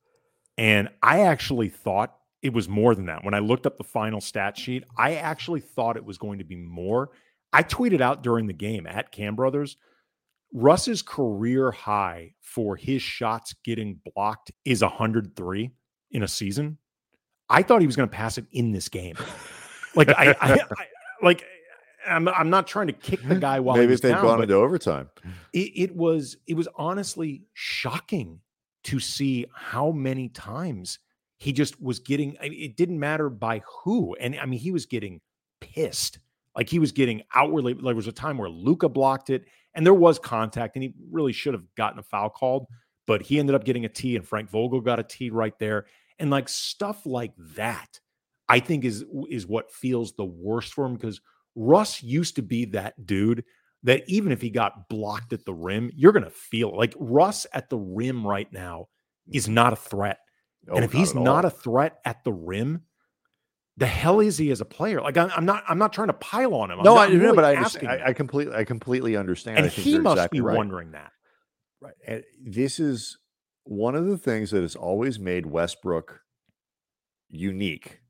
And 0.57 0.89
I 1.03 1.21
actually 1.23 1.69
thought 1.69 2.17
it 2.45 2.53
was 2.53 2.69
more 2.69 2.95
than 2.95 3.07
that. 3.07 3.25
When 3.25 3.33
I 3.33 3.39
looked 3.39 3.65
up 3.65 3.79
the 3.79 3.85
final 3.85 4.21
stat 4.21 4.59
sheet, 4.59 4.85
I 4.99 5.15
actually 5.15 5.61
thought 5.61 5.97
it 5.97 6.05
was 6.05 6.19
going 6.19 6.39
to 6.41 6.45
be 6.45 6.57
more. 6.57 7.11
I 7.55 7.63
tweeted 7.63 8.03
out 8.03 8.23
during 8.23 8.47
the 8.47 8.53
game 8.53 8.87
at 8.87 9.11
Kam 9.11 9.35
Brothers, 9.35 9.79
Russ's 10.53 11.01
career 11.01 11.71
high 11.71 12.35
for 12.43 12.77
his 12.77 13.01
shots 13.01 13.55
getting 13.65 13.99
blocked 14.15 14.53
is 14.67 14.83
103 14.83 15.71
in 16.11 16.23
a 16.23 16.29
season. 16.29 16.77
I 17.49 17.63
thought 17.63 17.81
he 17.81 17.87
was 17.87 17.97
going 17.97 18.11
to 18.11 18.15
pass 18.15 18.37
it 18.37 18.45
in 18.53 18.73
this 18.73 18.91
game. 18.91 19.17
Like 19.97 20.11
I, 20.11 20.37
I, 20.39 20.53
I 20.53 20.87
like 21.23 21.45
I'm, 22.07 22.29
I'm 22.29 22.51
not 22.51 22.67
trying 22.67 22.89
to 22.89 22.93
kick 22.93 23.23
the 23.27 23.37
guy 23.37 23.59
while 23.61 23.77
maybe 23.77 23.95
if 23.95 24.03
they'd 24.03 24.11
down, 24.11 24.23
gone 24.23 24.43
into 24.43 24.55
overtime. 24.55 25.09
It, 25.55 25.73
it 25.75 25.97
was 25.97 26.37
it 26.47 26.55
was 26.55 26.69
honestly 26.77 27.45
shocking 27.55 28.41
to 28.85 29.01
see 29.01 29.47
how 29.55 29.93
many 29.93 30.29
times 30.29 30.99
he 31.45 31.53
just 31.53 31.81
was 31.81 31.99
getting. 31.99 32.37
I 32.41 32.49
mean, 32.49 32.63
it 32.63 32.77
didn't 32.77 32.99
matter 32.99 33.29
by 33.29 33.61
who, 33.83 34.15
and 34.15 34.35
I 34.41 34.47
mean 34.47 34.59
he 34.59 34.71
was 34.71 34.87
getting 34.87 35.21
pissed. 35.61 36.19
Like 36.57 36.71
he 36.71 36.79
was 36.79 36.91
getting 36.91 37.23
outwardly. 37.35 37.75
Like 37.75 37.85
there 37.85 37.95
was 37.95 38.07
a 38.07 38.13
time 38.13 38.39
where 38.39 38.49
Luka 38.49 38.89
blocked 38.89 39.29
it, 39.29 39.45
and 39.75 39.85
there 39.85 39.93
was 39.93 40.19
contact, 40.19 40.75
and 40.75 40.83
he 40.83 40.95
really 41.11 41.33
should 41.33 41.53
have 41.53 41.67
gotten 41.77 41.99
a 41.99 42.03
foul 42.03 42.31
called, 42.31 42.67
but 43.07 43.21
he 43.21 43.39
ended 43.39 43.55
up 43.55 43.65
getting 43.65 43.85
a 43.85 43.91
T, 43.91 44.17
and 44.17 44.27
Frank 44.27 44.49
Vogel 44.49 44.81
got 44.81 44.99
a 44.99 45.03
T 45.03 45.29
right 45.29 45.57
there, 45.59 45.85
and 46.19 46.31
like 46.31 46.49
stuff 46.49 47.05
like 47.05 47.33
that. 47.57 48.01
I 48.49 48.59
think 48.61 48.87
is 48.87 49.05
is 49.29 49.47
what 49.47 49.71
feels 49.71 50.15
the 50.15 50.25
worst 50.25 50.73
for 50.73 50.87
him 50.87 50.95
because 50.95 51.21
Russ 51.55 52.03
used 52.03 52.37
to 52.37 52.43
be 52.43 52.65
that 52.67 53.07
dude 53.07 53.45
that 53.83 54.03
even 54.07 54.33
if 54.33 54.41
he 54.41 54.49
got 54.49 54.89
blocked 54.89 55.35
at 55.35 55.45
the 55.45 55.53
rim, 55.53 55.91
you're 55.95 56.13
going 56.13 56.25
to 56.25 56.31
feel 56.31 56.75
like 56.75 56.95
Russ 56.99 57.47
at 57.53 57.69
the 57.69 57.77
rim 57.77 58.27
right 58.27 58.51
now 58.51 58.89
is 59.31 59.47
not 59.47 59.75
a 59.75 59.77
threat. 59.77 60.21
Oh, 60.69 60.77
and 60.77 60.85
if 60.85 60.93
not 60.93 60.99
he's 60.99 61.15
all. 61.15 61.23
not 61.23 61.45
a 61.45 61.51
threat 61.51 61.99
at 62.05 62.25
the 62.25 62.33
rim, 62.33 62.83
the 63.77 63.87
hell 63.87 64.21
is 64.21 64.39
he 64.39 64.51
as 64.51 64.61
a 64.61 64.65
player? 64.65 65.01
Like 65.01 65.17
I'm, 65.17 65.31
I'm 65.37 65.45
not, 65.45 65.65
I'm 65.69 65.79
not 65.79 65.93
trying 65.93 66.09
to 66.09 66.15
pile 66.15 66.55
on 66.55 66.71
him. 66.71 66.79
I'm 66.79 66.85
no, 66.85 66.97
I 66.97 67.09
really 67.09 67.35
but 67.35 67.45
I 67.45 67.57
understand. 67.57 67.89
I. 67.89 68.09
I 68.09 68.13
completely, 68.13 68.55
I 68.55 68.65
completely 68.65 69.17
understand. 69.17 69.59
and 69.59 69.67
I 69.67 69.69
think 69.69 69.85
he 69.85 69.99
must 69.99 70.17
exactly 70.17 70.39
be 70.39 70.43
right. 70.43 70.57
wondering 70.57 70.93
that. 70.93 71.11
Right. 71.81 71.95
And 72.07 72.25
this 72.43 72.79
is 72.79 73.19
one 73.65 73.95
of 73.95 74.07
the 74.07 74.19
things 74.19 74.51
that 74.53 74.63
has 74.63 74.77
always 74.77 75.19
made 75.19 75.47
Westbrook 75.47 76.21
unique 77.29 78.01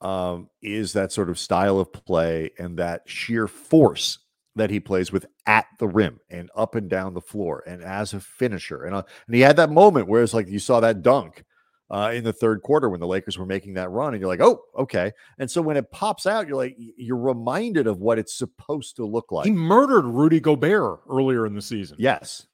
um, 0.00 0.48
is 0.60 0.92
that 0.92 1.12
sort 1.12 1.30
of 1.30 1.38
style 1.38 1.78
of 1.78 1.92
play 1.92 2.50
and 2.58 2.78
that 2.78 3.02
sheer 3.06 3.48
force 3.48 4.18
that 4.54 4.70
he 4.70 4.80
plays 4.80 5.10
with 5.10 5.26
at 5.46 5.66
the 5.78 5.88
rim 5.88 6.20
and 6.28 6.50
up 6.54 6.74
and 6.74 6.90
down 6.90 7.14
the 7.14 7.20
floor 7.20 7.62
and 7.66 7.82
as 7.82 8.12
a 8.12 8.20
finisher. 8.20 8.84
And, 8.84 8.94
uh, 8.94 9.02
and 9.26 9.34
he 9.34 9.40
had 9.40 9.56
that 9.56 9.70
moment 9.70 10.08
where 10.08 10.22
it's 10.22 10.34
like 10.34 10.48
you 10.48 10.58
saw 10.58 10.80
that 10.80 11.02
dunk 11.02 11.44
uh, 11.92 12.10
in 12.14 12.24
the 12.24 12.32
third 12.32 12.62
quarter 12.62 12.88
when 12.88 13.00
the 13.00 13.06
Lakers 13.06 13.38
were 13.38 13.46
making 13.46 13.74
that 13.74 13.90
run, 13.90 14.14
and 14.14 14.20
you're 14.20 14.28
like, 14.28 14.40
oh, 14.40 14.62
okay. 14.78 15.12
And 15.38 15.50
so 15.50 15.60
when 15.60 15.76
it 15.76 15.90
pops 15.92 16.26
out, 16.26 16.48
you're 16.48 16.56
like, 16.56 16.74
you're 16.76 17.16
reminded 17.16 17.86
of 17.86 17.98
what 17.98 18.18
it's 18.18 18.34
supposed 18.34 18.96
to 18.96 19.04
look 19.04 19.30
like. 19.30 19.44
he 19.44 19.52
murdered 19.52 20.06
Rudy 20.06 20.40
Gobert 20.40 21.00
earlier 21.08 21.46
in 21.46 21.54
the 21.54 21.62
season. 21.62 21.98
Yes. 22.00 22.46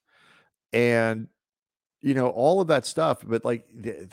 And 0.72 1.28
you 2.00 2.14
know, 2.14 2.28
all 2.28 2.60
of 2.60 2.68
that 2.68 2.86
stuff, 2.86 3.18
but 3.24 3.44
like 3.44 3.64
the, 3.74 4.08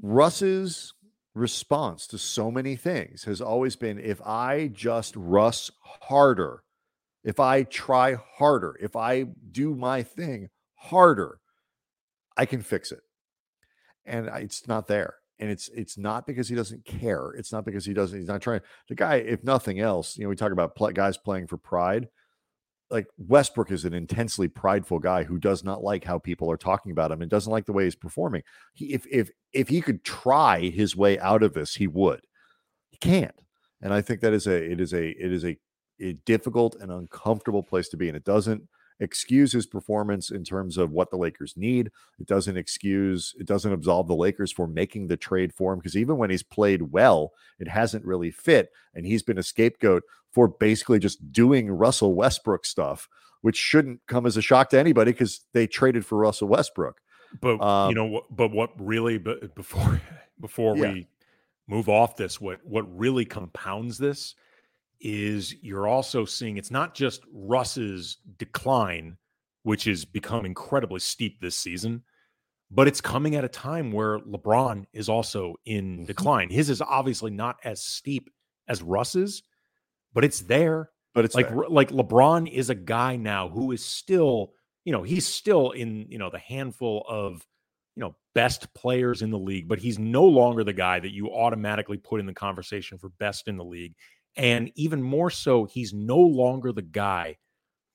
Russ's 0.00 0.92
response 1.34 2.06
to 2.08 2.18
so 2.18 2.50
many 2.50 2.76
things 2.76 3.24
has 3.24 3.40
always 3.40 3.76
been 3.76 3.98
if 3.98 4.20
I 4.22 4.68
just 4.68 5.14
Russ 5.16 5.70
harder, 5.82 6.62
if 7.24 7.40
I 7.40 7.64
try 7.64 8.14
harder, 8.14 8.76
if 8.80 8.96
I 8.96 9.24
do 9.50 9.74
my 9.74 10.02
thing 10.02 10.48
harder, 10.74 11.40
I 12.36 12.46
can 12.46 12.62
fix 12.62 12.92
it. 12.92 13.00
And 14.06 14.28
it's 14.36 14.66
not 14.66 14.86
there. 14.86 15.16
And 15.38 15.50
it's 15.50 15.68
it's 15.68 15.98
not 15.98 16.26
because 16.26 16.48
he 16.48 16.54
doesn't 16.54 16.84
care. 16.86 17.32
It's 17.32 17.52
not 17.52 17.64
because 17.64 17.84
he 17.84 17.92
doesn't. 17.92 18.18
He's 18.18 18.28
not 18.28 18.40
trying. 18.40 18.60
The 18.88 18.94
guy, 18.94 19.16
if 19.16 19.44
nothing 19.44 19.80
else, 19.80 20.16
you 20.16 20.24
know, 20.24 20.30
we 20.30 20.36
talk 20.36 20.52
about 20.52 20.74
pl- 20.74 20.92
guys 20.92 21.18
playing 21.18 21.46
for 21.48 21.58
pride 21.58 22.08
like 22.90 23.06
Westbrook 23.18 23.70
is 23.70 23.84
an 23.84 23.94
intensely 23.94 24.48
prideful 24.48 24.98
guy 24.98 25.24
who 25.24 25.38
does 25.38 25.64
not 25.64 25.82
like 25.82 26.04
how 26.04 26.18
people 26.18 26.50
are 26.50 26.56
talking 26.56 26.92
about 26.92 27.10
him 27.10 27.20
and 27.20 27.30
doesn't 27.30 27.50
like 27.50 27.66
the 27.66 27.72
way 27.72 27.84
he's 27.84 27.96
performing. 27.96 28.42
He, 28.74 28.92
if 28.92 29.06
if 29.10 29.30
if 29.52 29.68
he 29.68 29.80
could 29.80 30.04
try 30.04 30.60
his 30.60 30.96
way 30.96 31.18
out 31.18 31.42
of 31.42 31.54
this, 31.54 31.74
he 31.74 31.86
would. 31.86 32.20
He 32.90 32.96
can't, 32.98 33.34
and 33.82 33.92
I 33.92 34.02
think 34.02 34.20
that 34.20 34.32
is 34.32 34.46
a 34.46 34.70
it 34.70 34.80
is 34.80 34.92
a 34.92 35.08
it 35.08 35.32
is 35.32 35.44
a, 35.44 35.56
a 36.00 36.12
difficult 36.24 36.76
and 36.76 36.92
uncomfortable 36.92 37.62
place 37.62 37.88
to 37.88 37.96
be, 37.96 38.08
and 38.08 38.16
it 38.16 38.24
doesn't 38.24 38.62
excuse 39.00 39.52
his 39.52 39.66
performance 39.66 40.30
in 40.30 40.42
terms 40.44 40.78
of 40.78 40.90
what 40.90 41.10
the 41.10 41.16
Lakers 41.16 41.54
need. 41.56 41.90
It 42.18 42.26
doesn't 42.26 42.56
excuse 42.56 43.34
it 43.38 43.46
doesn't 43.46 43.72
absolve 43.72 44.08
the 44.08 44.16
Lakers 44.16 44.52
for 44.52 44.66
making 44.66 45.06
the 45.08 45.16
trade 45.16 45.52
for 45.52 45.72
him 45.72 45.78
because 45.78 45.96
even 45.96 46.16
when 46.16 46.30
he's 46.30 46.42
played 46.42 46.92
well, 46.92 47.32
it 47.58 47.68
hasn't 47.68 48.04
really 48.04 48.30
fit, 48.30 48.70
and 48.94 49.04
he's 49.06 49.22
been 49.22 49.38
a 49.38 49.42
scapegoat 49.42 50.02
for 50.32 50.48
basically 50.48 50.98
just 50.98 51.32
doing 51.32 51.70
Russell 51.70 52.14
Westbrook 52.14 52.64
stuff, 52.66 53.08
which 53.40 53.56
shouldn't 53.56 54.00
come 54.06 54.26
as 54.26 54.36
a 54.36 54.42
shock 54.42 54.70
to 54.70 54.78
anybody 54.78 55.12
because 55.12 55.40
they 55.52 55.66
traded 55.66 56.04
for 56.04 56.18
Russell 56.18 56.48
Westbrook. 56.48 57.00
But 57.40 57.60
Um, 57.60 57.90
you 57.90 57.94
know, 57.94 58.22
but 58.30 58.50
what 58.50 58.70
really, 58.78 59.18
but 59.18 59.54
before 59.54 60.00
before 60.40 60.76
Yeah. 60.76 60.92
we 60.92 61.08
move 61.66 61.88
off 61.88 62.16
this, 62.16 62.40
what 62.40 62.64
what 62.64 62.84
really 62.98 63.24
compounds 63.24 63.98
this 63.98 64.34
is 65.00 65.54
you're 65.62 65.86
also 65.86 66.24
seeing 66.24 66.56
it's 66.56 66.70
not 66.70 66.94
just 66.94 67.22
Russ's 67.32 68.18
decline, 68.38 69.16
which 69.62 69.84
has 69.84 70.04
become 70.04 70.46
incredibly 70.46 71.00
steep 71.00 71.40
this 71.40 71.56
season, 71.56 72.02
but 72.70 72.88
it's 72.88 73.00
coming 73.00 73.36
at 73.36 73.44
a 73.44 73.48
time 73.48 73.92
where 73.92 74.18
LeBron 74.20 74.86
is 74.92 75.08
also 75.08 75.54
in 75.64 75.98
mm-hmm. 75.98 76.04
decline. 76.04 76.50
His 76.50 76.70
is 76.70 76.80
obviously 76.80 77.30
not 77.30 77.56
as 77.64 77.82
steep 77.82 78.30
as 78.68 78.82
Russ's, 78.82 79.42
but 80.12 80.24
it's 80.24 80.40
there 80.40 80.90
But 81.16 81.24
it's 81.24 81.34
like 81.34 81.50
like 81.50 81.88
LeBron 81.88 82.46
is 82.52 82.68
a 82.68 82.74
guy 82.74 83.16
now 83.16 83.48
who 83.48 83.72
is 83.72 83.82
still, 83.82 84.52
you 84.84 84.92
know, 84.92 85.02
he's 85.02 85.26
still 85.26 85.70
in, 85.70 86.04
you 86.10 86.18
know, 86.18 86.28
the 86.28 86.38
handful 86.38 87.06
of, 87.08 87.42
you 87.94 88.02
know, 88.02 88.14
best 88.34 88.72
players 88.74 89.22
in 89.22 89.30
the 89.30 89.38
league, 89.38 89.66
but 89.66 89.78
he's 89.78 89.98
no 89.98 90.24
longer 90.24 90.62
the 90.62 90.74
guy 90.74 91.00
that 91.00 91.14
you 91.14 91.30
automatically 91.32 91.96
put 91.96 92.20
in 92.20 92.26
the 92.26 92.34
conversation 92.34 92.98
for 92.98 93.08
best 93.18 93.48
in 93.48 93.56
the 93.56 93.64
league. 93.64 93.94
And 94.36 94.70
even 94.74 95.02
more 95.02 95.30
so, 95.30 95.64
he's 95.64 95.92
no 95.94 96.18
longer 96.18 96.72
the 96.72 96.82
guy 96.82 97.36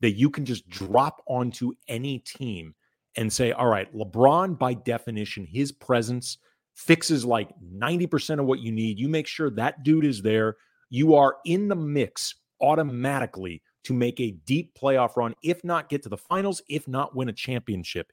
that 0.01 0.11
you 0.13 0.29
can 0.29 0.45
just 0.45 0.67
drop 0.67 1.21
onto 1.27 1.73
any 1.87 2.19
team 2.19 2.73
and 3.15 3.31
say, 3.31 3.51
all 3.51 3.67
right, 3.67 3.93
LeBron, 3.95 4.57
by 4.57 4.73
definition, 4.73 5.45
his 5.45 5.71
presence 5.71 6.37
fixes 6.73 7.23
like 7.25 7.49
90% 7.63 8.39
of 8.39 8.45
what 8.45 8.59
you 8.59 8.71
need. 8.71 8.97
You 8.97 9.09
make 9.09 9.27
sure 9.27 9.51
that 9.51 9.83
dude 9.83 10.05
is 10.05 10.21
there. 10.21 10.55
You 10.89 11.13
are 11.15 11.37
in 11.45 11.67
the 11.67 11.75
mix 11.75 12.33
automatically 12.61 13.61
to 13.83 13.93
make 13.93 14.19
a 14.19 14.31
deep 14.45 14.73
playoff 14.79 15.15
run, 15.17 15.33
if 15.43 15.63
not 15.63 15.89
get 15.89 16.03
to 16.03 16.09
the 16.09 16.17
finals, 16.17 16.61
if 16.69 16.87
not 16.87 17.15
win 17.15 17.29
a 17.29 17.33
championship. 17.33 18.11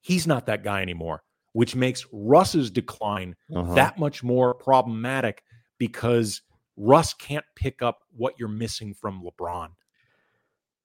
He's 0.00 0.26
not 0.26 0.46
that 0.46 0.62
guy 0.62 0.82
anymore, 0.82 1.22
which 1.52 1.74
makes 1.74 2.06
Russ's 2.12 2.70
decline 2.70 3.34
Uh-huh. 3.54 3.74
that 3.74 3.98
much 3.98 4.22
more 4.22 4.54
problematic 4.54 5.42
because 5.78 6.42
Russ 6.76 7.14
can't 7.14 7.44
pick 7.54 7.82
up 7.82 8.00
what 8.16 8.34
you're 8.38 8.48
missing 8.48 8.94
from 8.94 9.22
LeBron. 9.22 9.68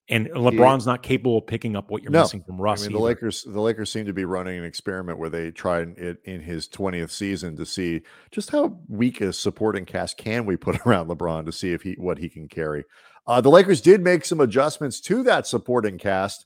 And 0.10 0.27
LeBron's 0.27 0.86
not 0.86 1.04
capable 1.04 1.38
of 1.38 1.47
picking 1.47 1.75
up 1.77 1.89
what 1.89 2.04
you're 2.04 2.12
No. 2.12 2.21
missing 2.21 2.43
from 2.43 2.60
Russ. 2.60 2.82
I 2.82 2.88
mean, 2.88 2.93
the 2.93 2.97
either. 2.99 3.08
Lakers, 3.08 3.43
the 3.43 3.62
Lakers 3.62 3.91
seem 3.91 4.06
to 4.08 4.13
be 4.13 4.25
running 4.25 4.58
an 4.60 4.65
experiment 4.65 5.19
where 5.19 5.30
they 5.30 5.51
tried 5.51 5.97
it 5.97 6.17
in 6.25 6.41
his 6.41 6.67
20th 6.67 7.12
season 7.12 7.56
to 7.56 7.65
see 7.65 8.01
just 8.30 8.49
how 8.49 8.77
weak 8.89 9.21
a 9.21 9.32
supporting 9.32 9.86
cast 9.86 10.17
can 10.17 10.45
we 10.45 10.58
put 10.58 10.80
around 10.86 11.08
LeBron 11.08 11.45
to 11.45 11.51
see 11.51 11.71
if 11.71 11.82
he 11.84 11.93
what 11.93 12.17
he 12.17 12.27
can 12.27 12.49
carry. 12.49 12.84
Uh, 13.25 13.39
the 13.39 13.49
Lakers 13.49 13.80
did 13.80 14.01
make 14.01 14.25
some 14.25 14.41
adjustments 14.41 14.99
to 14.99 15.23
that 15.23 15.47
supporting 15.47 15.97
cast 15.97 16.45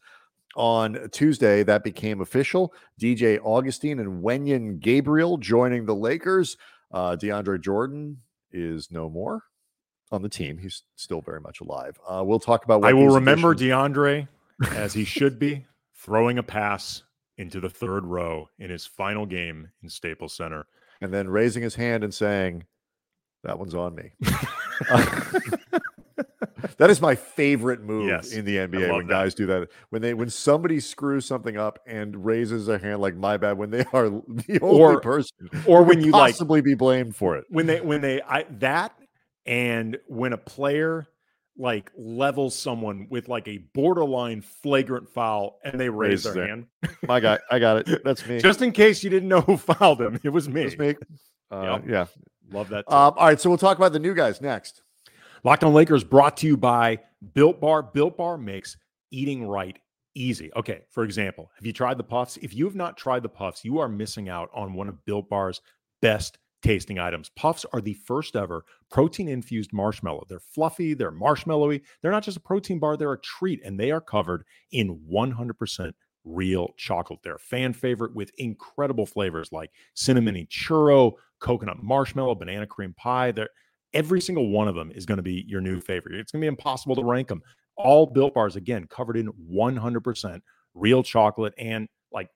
on 0.55 1.10
Tuesday. 1.12 1.63
That 1.63 1.84
became 1.84 2.21
official. 2.21 2.71
DJ 3.01 3.39
Augustin 3.41 3.99
and 3.99 4.23
Wenyen 4.23 4.79
Gabriel 4.79 5.38
joining 5.38 5.86
the 5.86 5.95
Lakers. 5.95 6.58
Uh, 6.91 7.15
DeAndre 7.15 7.60
Jordan 7.60 8.17
is 8.56 8.89
no 8.91 9.10
more 9.10 9.44
on 10.12 10.22
the 10.22 10.30
team. 10.30 10.58
He's 10.58 10.84
still 10.96 11.22
very 11.22 11.41
much 11.41 11.60
alive. 11.62 12.00
Uh, 12.08 12.24
we'll 12.26 12.39
talk 12.39 12.63
about. 12.65 12.82
What 12.82 12.89
I 12.89 12.94
will 12.94 13.10
remember 13.13 13.52
additions- 13.52 13.72
DeAndre 13.96 14.28
as 14.72 14.94
he 14.94 15.04
should 15.04 15.38
be 15.38 15.65
throwing 15.94 16.38
a 16.38 16.44
pass 16.44 17.04
into 17.38 17.60
the 17.60 17.70
third 17.70 18.06
row 18.06 18.50
in 18.58 18.70
his 18.70 18.86
final 18.86 19.26
game 19.26 19.70
in 19.84 19.89
Staples 19.89 20.34
Center. 20.34 20.65
and 21.02 21.13
then 21.13 21.28
raising 21.28 21.62
his 21.62 21.76
hand 21.76 22.04
and 22.04 22.13
saying, 22.13 22.63
"That 23.44 23.60
one's 23.60 23.76
on 23.76 23.96
me." 23.96 24.13
Uh, 24.89 25.39
that 26.78 26.90
is 26.90 27.02
my 27.02 27.16
favorite 27.16 27.82
move 27.82 28.08
Yes, 28.08 28.32
in 28.32 28.46
the 28.46 28.58
NBA 28.58 28.92
when 28.92 29.08
that. 29.08 29.14
guys 29.14 29.34
do 29.34 29.46
that. 29.48 29.70
When 29.90 30.02
they 30.02 30.14
when 30.14 30.30
somebody 30.30 30.80
screws 30.80 31.26
something 31.26 31.58
up 31.58 31.80
and 31.88 32.26
raises 32.26 32.66
their 32.66 32.78
hand 32.78 33.02
like 33.02 33.16
my 33.16 33.38
bad 33.38 33.58
when 33.58 33.70
they 33.72 33.84
are 33.94 34.10
the 34.10 34.60
only 34.62 34.80
Or- 34.80 35.00
person 35.02 35.50
or 35.66 35.84
when 35.84 36.02
you, 36.02 36.12
like- 36.12 36.34
possibly 36.34 36.62
be 36.62 36.76
blamed 36.76 37.16
for 37.16 37.36
it. 37.38 37.46
When 37.50 37.66
they 37.68 37.82
when 37.82 38.02
they 38.02 38.22
I 38.22 38.44
that 38.60 38.94
and 39.46 39.98
when 40.08 40.34
a 40.34 40.38
player 40.38 41.08
like 41.58 41.90
levels 41.98 42.54
someone 42.54 43.08
with 43.10 43.30
like 43.30 43.48
a 43.48 43.60
borderline 43.74 44.42
flagrant 44.42 45.08
foul 45.10 45.58
and 45.64 45.80
they 45.80 45.88
raise 45.88 46.24
their 46.24 46.46
hand. 46.48 46.68
My 47.08 47.22
guy, 47.22 47.40
I 47.50 47.60
got 47.60 47.88
it. 47.88 48.02
That's 48.04 48.28
me. 48.28 48.40
Just 48.42 48.62
in 48.62 48.74
case 48.74 49.04
you 49.06 49.10
didn't 49.10 49.30
know 49.30 49.40
who 49.40 49.56
fouled 49.56 50.02
him, 50.02 50.20
it 50.24 50.30
was 50.30 50.50
me. 50.50 50.64
That's 50.64 50.78
me. 50.78 50.96
Uh, 51.50 51.80
Yep. 51.80 51.84
Yeah. 51.88 52.06
Love 52.52 52.70
that. 52.70 52.80
Um, 52.92 53.14
all 53.16 53.28
right. 53.28 53.40
So 53.40 53.50
we'll 53.50 53.58
talk 53.58 53.78
about 53.78 53.94
the 53.94 54.00
new 54.00 54.14
guys 54.14 54.42
next. 54.42 54.82
Locked 55.45 55.63
on 55.63 55.75
Lakers 55.75 56.03
brought 56.03 56.38
to 56.38 56.47
you 56.47 56.58
by 56.58 56.97
Built 57.36 57.62
Bar. 57.62 57.84
Built 57.84 58.17
Bar 58.17 58.36
makes 58.39 58.77
eating 59.12 59.45
right 59.45 59.77
easy. 60.15 60.51
Okay, 60.55 60.81
for 60.89 61.03
example, 61.03 61.51
have 61.55 61.63
you 61.67 61.71
tried 61.71 61.99
the 61.99 62.03
puffs? 62.03 62.38
If 62.38 62.55
you 62.55 62.65
have 62.65 62.73
not 62.73 62.97
tried 62.97 63.21
the 63.21 63.29
puffs, 63.29 63.63
you 63.63 63.77
are 63.77 63.88
missing 63.88 64.27
out 64.27 64.49
on 64.55 64.73
one 64.73 64.89
of 64.89 65.05
Built 65.05 65.29
Bar's 65.29 65.62
best 66.01 66.39
tasting 66.63 66.97
items. 66.97 67.29
Puffs 67.36 67.63
are 67.73 67.79
the 67.79 67.93
first 67.93 68.36
ever 68.36 68.65
protein 68.89 69.27
infused 69.27 69.71
marshmallow. 69.71 70.25
They're 70.27 70.39
fluffy, 70.39 70.95
they're 70.95 71.12
marshmallowy. 71.12 71.84
They're 72.01 72.12
not 72.12 72.23
just 72.23 72.38
a 72.38 72.41
protein 72.41 72.79
bar, 72.79 72.97
they're 72.97 73.13
a 73.13 73.21
treat, 73.21 73.62
and 73.63 73.79
they 73.79 73.91
are 73.91 74.01
covered 74.01 74.45
in 74.71 74.99
100% 75.08 75.91
real 76.23 76.73
chocolate. 76.75 77.19
They're 77.23 77.36
a 77.36 77.39
fan 77.39 77.73
favorite 77.73 78.15
with 78.15 78.31
incredible 78.39 79.05
flavors 79.05 79.51
like 79.51 79.69
cinnamony 79.95 80.49
churro, 80.49 81.13
coconut 81.39 81.84
marshmallow, 81.84 82.34
banana 82.34 82.65
cream 82.65 82.95
pie. 82.97 83.31
They're 83.31 83.49
every 83.95 84.21
single 84.21 84.49
one 84.49 84.67
of 84.67 84.75
them 84.75 84.91
is 84.91 85.05
going 85.05 85.17
to 85.17 85.23
be 85.23 85.45
your 85.47 85.62
new 85.62 85.79
favorite. 85.81 86.15
It's 86.15 86.31
going 86.31 86.41
to 86.41 86.43
be 86.43 86.49
impossible 86.49 86.95
to 86.97 87.03
rank 87.03 87.29
them. 87.29 87.41
All 87.77 88.05
built 88.05 88.36
bars, 88.36 88.55
again, 88.55 88.86
covered 88.88 89.17
in 89.17 89.31
100% 89.51 90.41
real 90.75 91.01
chocolate 91.01 91.53
and 91.58 91.88
like 92.12 92.27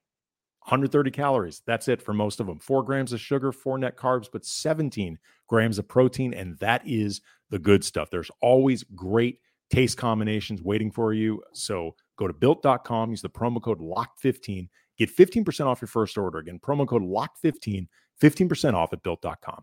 130 0.62 1.10
calories. 1.10 1.62
That's 1.66 1.86
it 1.86 2.02
for 2.02 2.14
most 2.14 2.40
of 2.40 2.46
them. 2.46 2.58
Four 2.58 2.82
grams 2.82 3.12
of 3.12 3.20
sugar, 3.20 3.52
four 3.52 3.78
net 3.78 3.96
carbs, 3.96 4.28
but 4.32 4.44
17 4.44 5.18
grams 5.46 5.78
of 5.78 5.86
protein. 5.86 6.34
And 6.34 6.58
that 6.58 6.82
is 6.84 7.20
the 7.50 7.58
good 7.58 7.84
stuff. 7.84 8.10
There's 8.10 8.30
always 8.40 8.82
great 8.94 9.38
taste 9.70 9.98
combinations 9.98 10.62
waiting 10.62 10.90
for 10.90 11.12
you. 11.12 11.42
So 11.52 11.94
go 12.16 12.26
to 12.26 12.32
built.com, 12.32 13.10
use 13.10 13.22
the 13.22 13.30
promo 13.30 13.62
code 13.62 13.80
LOCK15, 13.80 14.68
get 14.98 15.14
15% 15.14 15.66
off 15.66 15.80
your 15.80 15.88
first 15.88 16.18
order. 16.18 16.38
Again, 16.38 16.58
promo 16.58 16.88
code 16.88 17.02
LOCK15, 17.02 17.86
15% 18.20 18.74
off 18.74 18.92
at 18.92 19.02
built.com. 19.02 19.62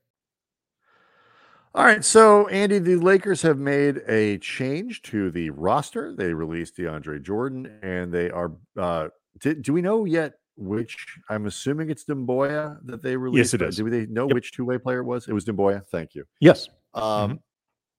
All 1.73 1.85
right, 1.85 2.03
so 2.03 2.47
Andy, 2.49 2.79
the 2.79 2.97
Lakers 2.97 3.41
have 3.43 3.57
made 3.57 4.01
a 4.07 4.37
change 4.39 5.01
to 5.03 5.31
the 5.31 5.51
roster. 5.51 6.13
They 6.13 6.33
released 6.33 6.75
DeAndre 6.77 7.21
Jordan, 7.23 7.79
and 7.81 8.13
they 8.13 8.29
are. 8.29 8.51
Uh, 8.77 9.07
did, 9.39 9.61
do 9.61 9.71
we 9.71 9.81
know 9.81 10.03
yet 10.03 10.33
which? 10.57 11.17
I'm 11.29 11.45
assuming 11.45 11.89
it's 11.89 12.03
Doumbouya 12.03 12.77
that 12.85 13.01
they 13.01 13.15
released. 13.15 13.53
it 13.53 13.59
but 13.59 13.69
is. 13.69 13.77
Do 13.77 13.89
they 13.89 14.05
know 14.07 14.27
Yep. 14.27 14.33
which 14.35 14.51
two 14.51 14.65
way 14.65 14.77
player 14.79 14.99
it 14.99 15.05
was? 15.05 15.29
It 15.29 15.33
was 15.33 15.45
Doumbouya. 15.45 15.85
Thank 15.87 16.13
you. 16.13 16.25
Yes. 16.41 16.67
Um, 16.93 17.39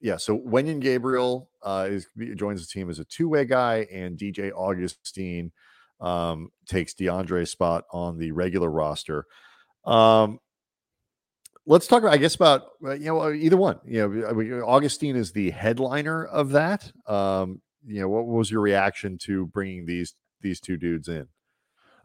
Yeah, 0.03 0.19
so 0.19 0.39
Wenyen 0.39 0.81
Gabriel 0.81 1.49
uh, 1.63 1.87
is 1.89 2.07
joins 2.35 2.61
the 2.61 2.71
team 2.71 2.91
as 2.91 2.99
a 2.99 3.05
two 3.07 3.29
way 3.31 3.47
guy, 3.47 3.87
and 3.91 4.19
DJ 4.19 4.53
Augustin 4.53 5.51
um, 5.99 6.51
takes 6.67 6.93
DeAndre's 6.93 7.51
spot 7.51 7.85
on 7.91 8.19
the 8.19 8.33
regular 8.33 8.69
roster. 8.71 9.25
Um, 9.87 10.41
let's 11.67 11.87
talk 11.87 12.03
about, 12.03 12.15
I 12.15 12.19
guess, 12.19 12.35
about 12.35 12.63
uh, 12.85 12.93
you 12.93 13.07
know 13.07 13.33
either 13.33 13.57
one. 13.57 13.79
You 13.85 14.09
know, 14.09 14.33
mean, 14.33 14.53
Augustin 14.61 15.17
is 15.17 15.33
the 15.33 15.51
headliner 15.51 16.25
of 16.25 16.51
that. 16.51 16.91
Um, 17.07 17.61
you 17.85 18.01
know, 18.01 18.09
what 18.09 18.27
was 18.27 18.51
your 18.51 18.61
reaction 18.61 19.19
to 19.23 19.47
bringing 19.47 19.87
these 19.87 20.15
these 20.41 20.61
two 20.61 20.77
dudes 20.77 21.09
in? 21.09 21.29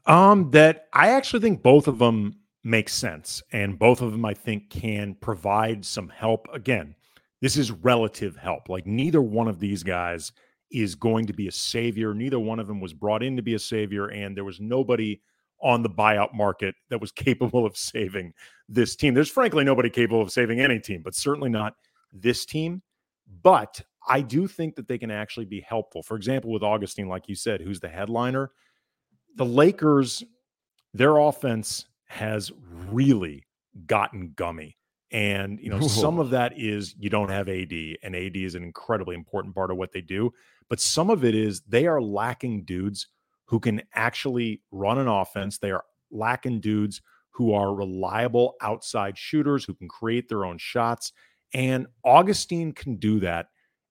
Um, 0.06 0.52
that 0.52 0.86
I 0.94 1.10
actually 1.10 1.42
think 1.42 1.62
both 1.62 1.88
of 1.88 2.00
them 2.00 2.40
make 2.64 2.90
sense, 2.90 3.42
and 3.52 3.78
both 3.78 4.02
of 4.02 4.12
them 4.12 4.26
I 4.26 4.34
think 4.34 4.70
can 4.70 5.16
provide 5.16 5.86
some 5.86 6.10
help. 6.10 6.48
Again, 6.54 6.96
this 7.42 7.58
is 7.58 7.72
relative 7.72 8.36
help. 8.38 8.70
Like 8.70 8.86
neither 8.86 9.22
one 9.22 9.48
of 9.48 9.60
these 9.60 9.84
guys 9.84 10.32
is 10.72 10.96
going 10.96 11.28
to 11.28 11.34
be 11.34 11.48
a 11.48 11.52
savior. 11.52 12.14
Neither 12.14 12.40
one 12.40 12.60
of 12.60 12.68
them 12.68 12.82
was 12.82 12.94
brought 12.94 13.24
in 13.24 13.38
to 13.38 13.42
be 13.42 13.54
a 13.54 13.60
savior, 13.60 14.08
and 14.08 14.36
there 14.36 14.44
was 14.44 14.60
nobody 14.60 15.22
on 15.62 15.84
the 15.84 15.90
buyout 15.90 16.34
market 16.34 16.76
that 16.90 17.02
was 17.02 17.12
capable 17.14 17.66
of 17.66 17.78
saving 17.78 18.34
this 18.70 18.96
team. 18.96 19.14
There's 19.14 19.30
frankly 19.30 19.64
nobody 19.64 19.90
capable 19.90 20.22
of 20.22 20.32
saving 20.32 20.60
any 20.60 20.80
team, 20.80 21.02
but 21.04 21.16
certainly 21.16 21.50
not 21.50 21.74
this 22.12 22.46
team. 22.46 22.82
But 23.44 23.82
I 24.08 24.22
do 24.22 24.48
think 24.48 24.76
that 24.76 24.88
they 24.88 24.98
can 24.98 25.12
actually 25.12 25.46
be 25.46 25.62
helpful. 25.62 26.02
For 26.02 26.16
example, 26.16 26.52
with 26.52 26.64
Augustin, 26.64 27.08
like 27.08 27.28
you 27.28 27.36
said, 27.36 27.62
who's 27.62 27.80
the 27.80 27.90
headliner, 27.90 28.52
the 29.36 29.46
Lakers, 29.46 30.24
their 30.94 31.18
offense 31.18 31.86
has 32.06 32.52
really 32.90 33.46
gotten 33.86 34.32
gummy. 34.36 34.78
And, 35.12 35.60
you 35.60 35.70
know, 35.70 35.80
some 35.88 36.20
of 36.20 36.32
that 36.32 36.58
is 36.58 36.96
you 36.98 37.10
don't 37.10 37.30
have 37.30 37.48
AD, 37.48 37.72
and 38.04 38.16
AD 38.16 38.36
is 38.36 38.56
an 38.56 38.64
incredibly 38.64 39.16
important 39.16 39.56
part 39.56 39.72
of 39.72 39.78
what 39.78 39.92
they 39.92 40.02
do. 40.02 40.34
But 40.70 40.80
some 40.82 41.10
of 41.10 41.24
it 41.24 41.36
is 41.36 41.62
they 41.62 41.86
are 41.88 42.02
lacking 42.02 42.64
dudes 42.64 43.08
who 43.48 43.60
can 43.60 43.82
actually 43.94 44.62
run 44.72 44.98
an 44.98 45.08
offense. 45.08 45.58
They 45.58 45.72
are 45.72 45.84
lacking 46.12 46.62
dudes 46.62 47.02
who 47.32 47.54
are 47.54 47.74
reliable 47.74 48.56
outside 48.62 49.18
shooters 49.18 49.64
who 49.64 49.74
can 49.74 49.88
create 49.88 50.28
their 50.28 50.46
own 50.46 50.58
shots. 50.58 51.14
And 51.54 51.88
Augustin 52.04 52.74
can 52.74 52.98
do 52.98 53.20
that 53.22 53.48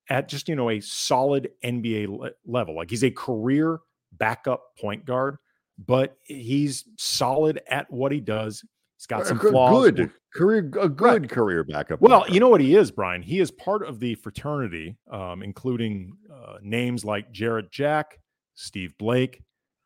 at 0.09 0.27
just, 0.27 0.47
you 0.47 0.55
know, 0.55 0.69
a 0.69 0.79
solid 0.79 1.49
NBA 1.63 2.07
le- 2.07 2.31
level. 2.45 2.75
Like 2.75 2.89
he's 2.89 3.03
a 3.03 3.11
career 3.11 3.79
backup 4.11 4.75
point 4.79 5.05
guard, 5.05 5.37
but 5.77 6.17
he's 6.23 6.85
solid 6.97 7.61
at 7.69 7.89
what 7.91 8.11
he 8.11 8.19
does. 8.19 8.63
He's 8.97 9.05
got 9.05 9.27
some 9.27 9.39
flaws. 9.39 9.91
good 9.91 10.11
career, 10.33 10.71
a 10.79 10.89
good 10.89 11.29
career 11.29 11.63
backup. 11.63 12.01
Well, 12.01 12.21
point 12.21 12.33
you 12.33 12.39
know 12.39 12.49
what 12.49 12.61
he 12.61 12.75
is, 12.75 12.91
Brian. 12.91 13.21
He 13.21 13.39
is 13.39 13.51
part 13.51 13.87
of 13.87 13.99
the 13.99 14.15
fraternity, 14.15 14.97
um, 15.11 15.43
including 15.43 16.13
uh, 16.33 16.55
names 16.61 17.05
like 17.05 17.31
Jarrett 17.31 17.71
Jack, 17.71 18.19
Steve 18.55 18.97
Blake, 18.97 19.43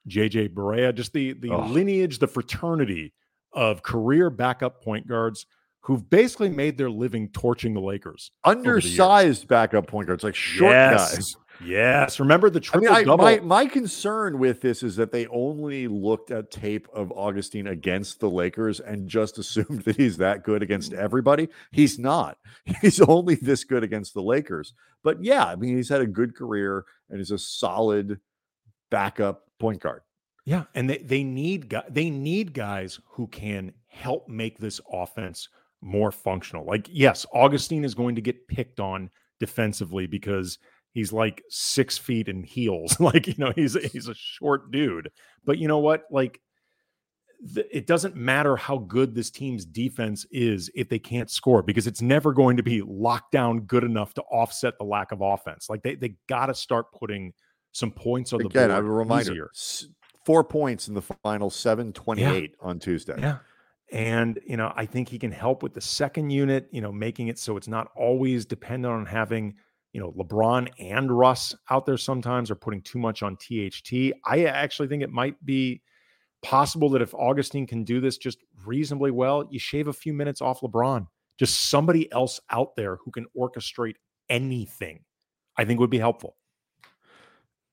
JJ 0.07 0.53
Barea, 0.53 0.93
just 0.93 1.13
the 1.13 1.33
the 1.33 1.51
Ugh. 1.51 1.69
lineage, 1.69 2.19
the 2.19 2.27
fraternity 2.27 3.13
of 3.53 3.83
career 3.83 4.29
backup 4.29 4.83
point 4.83 5.07
guards 5.07 5.45
who've 5.81 6.09
basically 6.09 6.49
made 6.49 6.77
their 6.77 6.89
living 6.91 7.27
torching 7.29 7.73
the 7.73 7.81
Lakers. 7.81 8.31
over 8.45 8.55
the 8.55 8.59
undersized 8.59 9.47
backup 9.47 9.87
point 9.87 10.07
guards, 10.07 10.23
like 10.23 10.35
short 10.35 10.71
yes. 10.71 11.15
guys. 11.15 11.35
Yes. 11.63 12.19
Remember 12.19 12.49
the 12.49 12.61
I 12.73 12.77
mean, 12.77 12.87
triple 12.89 12.95
I, 12.95 13.03
double? 13.03 13.23
my 13.23 13.39
my 13.39 13.65
concern 13.67 14.39
with 14.39 14.61
this 14.61 14.81
is 14.83 14.95
that 14.95 15.11
they 15.11 15.27
only 15.27 15.87
looked 15.87 16.31
at 16.31 16.49
tape 16.49 16.87
of 16.93 17.11
Augustin 17.11 17.67
against 17.67 18.19
the 18.19 18.29
Lakers 18.29 18.79
and 18.79 19.07
just 19.07 19.37
assumed 19.37 19.83
that 19.83 19.95
he's 19.95 20.17
that 20.17 20.43
good 20.43 20.63
against 20.63 20.93
everybody. 20.93 21.49
He's 21.71 21.99
not. 21.99 22.37
He's 22.81 23.01
only 23.01 23.35
this 23.35 23.63
good 23.63 23.83
against 23.83 24.13
the 24.13 24.21
Lakers. 24.21 24.73
But 25.03 25.23
yeah, 25.23 25.45
I 25.45 25.55
mean, 25.55 25.75
he's 25.75 25.89
had 25.89 26.01
a 26.01 26.07
good 26.07 26.35
career 26.35 26.85
and 27.09 27.19
he's 27.19 27.31
a 27.31 27.37
solid 27.37 28.19
backup 28.89 29.43
point 29.61 29.81
guard. 29.81 30.01
Yeah, 30.45 30.63
and 30.73 30.89
they 30.89 30.97
they 30.97 31.23
need 31.23 31.73
they 31.89 32.09
need 32.09 32.53
guys 32.53 32.99
who 33.07 33.27
can 33.27 33.73
help 33.87 34.27
make 34.27 34.57
this 34.57 34.81
offense 34.91 35.47
more 35.81 36.11
functional. 36.11 36.65
Like 36.65 36.87
yes, 36.89 37.25
Augustin 37.33 37.85
is 37.85 37.93
going 37.93 38.15
to 38.15 38.21
get 38.21 38.47
picked 38.47 38.79
on 38.79 39.09
defensively 39.39 40.07
because 40.07 40.57
he's 40.93 41.13
like 41.13 41.43
six 41.49 41.97
feet 41.97 42.27
in 42.27 42.43
heels. 42.43 42.99
like 42.99 43.27
you 43.27 43.35
know 43.37 43.53
he's 43.55 43.75
he's 43.91 44.07
a 44.07 44.15
short 44.15 44.71
dude. 44.71 45.11
But 45.45 45.59
you 45.59 45.67
know 45.67 45.79
what? 45.79 46.03
Like 46.09 46.39
it 47.55 47.87
doesn't 47.87 48.15
matter 48.15 48.55
how 48.55 48.77
good 48.77 49.15
this 49.15 49.31
team's 49.31 49.65
defense 49.65 50.27
is 50.31 50.69
if 50.75 50.89
they 50.89 50.99
can't 50.99 51.29
score 51.29 51.63
because 51.63 51.87
it's 51.87 52.01
never 52.01 52.33
going 52.33 52.55
to 52.55 52.61
be 52.61 52.83
locked 52.83 53.31
down 53.31 53.61
good 53.61 53.83
enough 53.83 54.13
to 54.13 54.21
offset 54.23 54.75
the 54.77 54.85
lack 54.85 55.11
of 55.11 55.21
offense. 55.21 55.67
Like 55.69 55.81
they 55.81 55.95
they 55.95 56.15
got 56.27 56.47
to 56.47 56.53
start 56.55 56.91
putting 56.91 57.33
some 57.71 57.91
points 57.91 58.33
on 58.33 58.39
the 58.39 58.47
Again, 58.47 58.63
board. 58.63 58.71
I 58.71 58.75
have 58.75 58.85
a 58.85 58.89
reminder: 58.89 59.31
easier. 59.31 59.89
four 60.25 60.43
points 60.43 60.87
in 60.87 60.93
the 60.93 61.01
final 61.01 61.49
seven 61.49 61.93
twenty 61.93 62.23
eight 62.23 62.55
on 62.59 62.79
Tuesday. 62.79 63.15
Yeah. 63.17 63.37
And, 63.91 64.39
you 64.47 64.55
know, 64.55 64.71
I 64.77 64.85
think 64.85 65.09
he 65.09 65.19
can 65.19 65.33
help 65.33 65.61
with 65.61 65.73
the 65.73 65.81
second 65.81 66.29
unit, 66.29 66.69
you 66.71 66.79
know, 66.79 66.93
making 66.93 67.27
it 67.27 67.37
so 67.37 67.57
it's 67.57 67.67
not 67.67 67.89
always 67.93 68.45
dependent 68.45 68.93
on 68.93 69.05
having, 69.05 69.55
you 69.91 69.99
know, 69.99 70.13
LeBron 70.13 70.69
and 70.79 71.11
Russ 71.11 71.53
out 71.69 71.85
there 71.85 71.97
sometimes 71.97 72.49
or 72.49 72.55
putting 72.55 72.81
too 72.83 72.99
much 72.99 73.21
on 73.21 73.35
THT. 73.35 74.13
I 74.25 74.45
actually 74.45 74.87
think 74.87 75.03
it 75.03 75.09
might 75.09 75.43
be 75.43 75.81
possible 76.41 76.89
that 76.91 77.01
if 77.01 77.13
Augustin 77.13 77.67
can 77.67 77.83
do 77.83 77.99
this 77.99 78.17
just 78.17 78.37
reasonably 78.65 79.11
well, 79.11 79.45
you 79.51 79.59
shave 79.59 79.89
a 79.89 79.93
few 79.93 80.13
minutes 80.13 80.41
off 80.41 80.61
LeBron. 80.61 81.05
Just 81.37 81.69
somebody 81.69 82.09
else 82.13 82.39
out 82.49 82.77
there 82.77 82.95
who 83.03 83.11
can 83.11 83.25
orchestrate 83.37 83.95
anything, 84.29 85.03
I 85.57 85.65
think 85.65 85.81
would 85.81 85.89
be 85.89 85.99
helpful. 85.99 86.37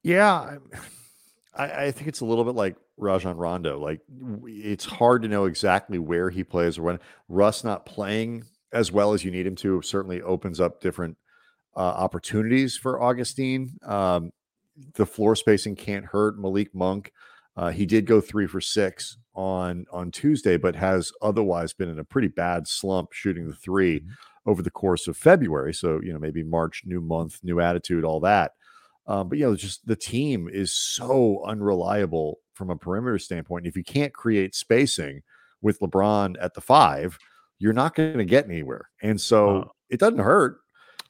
Yeah. 0.02 0.58
I, 1.54 1.86
I 1.86 1.90
think 1.90 2.08
it's 2.08 2.20
a 2.20 2.24
little 2.24 2.44
bit 2.44 2.54
like 2.54 2.76
Rajon 2.96 3.36
Rondo. 3.36 3.78
Like 3.78 4.00
it's 4.46 4.84
hard 4.84 5.22
to 5.22 5.28
know 5.28 5.44
exactly 5.44 5.98
where 5.98 6.30
he 6.30 6.44
plays 6.44 6.78
or 6.78 6.82
when. 6.82 7.00
Russ 7.28 7.64
not 7.64 7.86
playing 7.86 8.44
as 8.72 8.92
well 8.92 9.12
as 9.12 9.24
you 9.24 9.30
need 9.30 9.46
him 9.46 9.56
to 9.56 9.82
certainly 9.82 10.20
opens 10.22 10.60
up 10.60 10.80
different 10.80 11.16
uh, 11.76 11.80
opportunities 11.80 12.76
for 12.76 13.02
Augustin. 13.02 13.78
Um, 13.84 14.32
the 14.94 15.06
floor 15.06 15.34
spacing 15.36 15.76
can't 15.76 16.06
hurt 16.06 16.38
Malik 16.38 16.74
Monk. 16.74 17.12
Uh, 17.56 17.70
he 17.70 17.86
did 17.86 18.06
go 18.06 18.20
three 18.20 18.46
for 18.46 18.60
six 18.60 19.16
on 19.34 19.86
on 19.90 20.10
Tuesday, 20.10 20.56
but 20.56 20.76
has 20.76 21.12
otherwise 21.20 21.72
been 21.72 21.88
in 21.88 21.98
a 21.98 22.04
pretty 22.04 22.28
bad 22.28 22.68
slump 22.68 23.12
shooting 23.12 23.48
the 23.48 23.54
3 23.54 24.00
mm-hmm. 24.00 24.10
over 24.46 24.62
the 24.62 24.70
course 24.70 25.08
of 25.08 25.16
February. 25.16 25.74
So 25.74 26.00
you 26.02 26.12
know 26.12 26.18
maybe 26.18 26.42
March, 26.42 26.82
new 26.84 27.00
month, 27.00 27.40
new 27.42 27.60
attitude, 27.60 28.04
all 28.04 28.20
that. 28.20 28.52
Um, 29.08 29.30
but 29.30 29.38
you 29.38 29.46
know, 29.46 29.56
just 29.56 29.86
the 29.86 29.96
team 29.96 30.48
is 30.52 30.70
so 30.70 31.42
unreliable 31.44 32.40
from 32.52 32.68
a 32.68 32.76
perimeter 32.76 33.18
standpoint. 33.18 33.66
If 33.66 33.76
you 33.76 33.82
can't 33.82 34.12
create 34.12 34.54
spacing 34.54 35.22
with 35.62 35.80
LeBron 35.80 36.36
at 36.40 36.52
the 36.54 36.60
five, 36.60 37.18
you're 37.58 37.72
not 37.72 37.94
going 37.94 38.18
to 38.18 38.24
get 38.24 38.44
anywhere. 38.44 38.90
And 39.02 39.18
so 39.18 39.56
uh, 39.56 39.64
it 39.88 39.98
doesn't 39.98 40.18
hurt. 40.18 40.58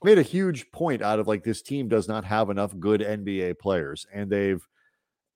I 0.02 0.06
made 0.06 0.18
a 0.18 0.22
huge 0.22 0.70
point 0.70 1.02
out 1.02 1.18
of 1.18 1.26
like 1.26 1.42
this 1.42 1.60
team 1.60 1.88
does 1.88 2.06
not 2.06 2.24
have 2.24 2.50
enough 2.50 2.78
good 2.78 3.00
NBA 3.00 3.58
players, 3.58 4.06
and 4.14 4.30
they've 4.30 4.64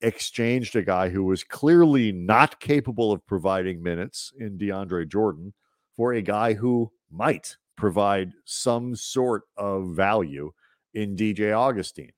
exchanged 0.01 0.77
a 0.77 0.83
guy 0.83 1.09
who 1.09 1.25
was 1.25 1.43
clearly 1.43 2.13
not 2.13 2.61
capable 2.61 3.11
of 3.11 3.27
providing 3.27 3.83
minutes 3.83 4.33
in 4.39 4.57
DeAndre 4.57 5.09
Jordan 5.09 5.53
for 5.97 6.13
a 6.13 6.23
guy 6.23 6.55
who 6.55 6.93
might 7.11 7.57
provide 7.77 8.33
some 8.45 8.95
sort 8.95 9.43
of 9.57 9.89
value 9.91 10.53
in 10.95 11.17
DJ 11.17 11.57
Augustin 11.57 12.11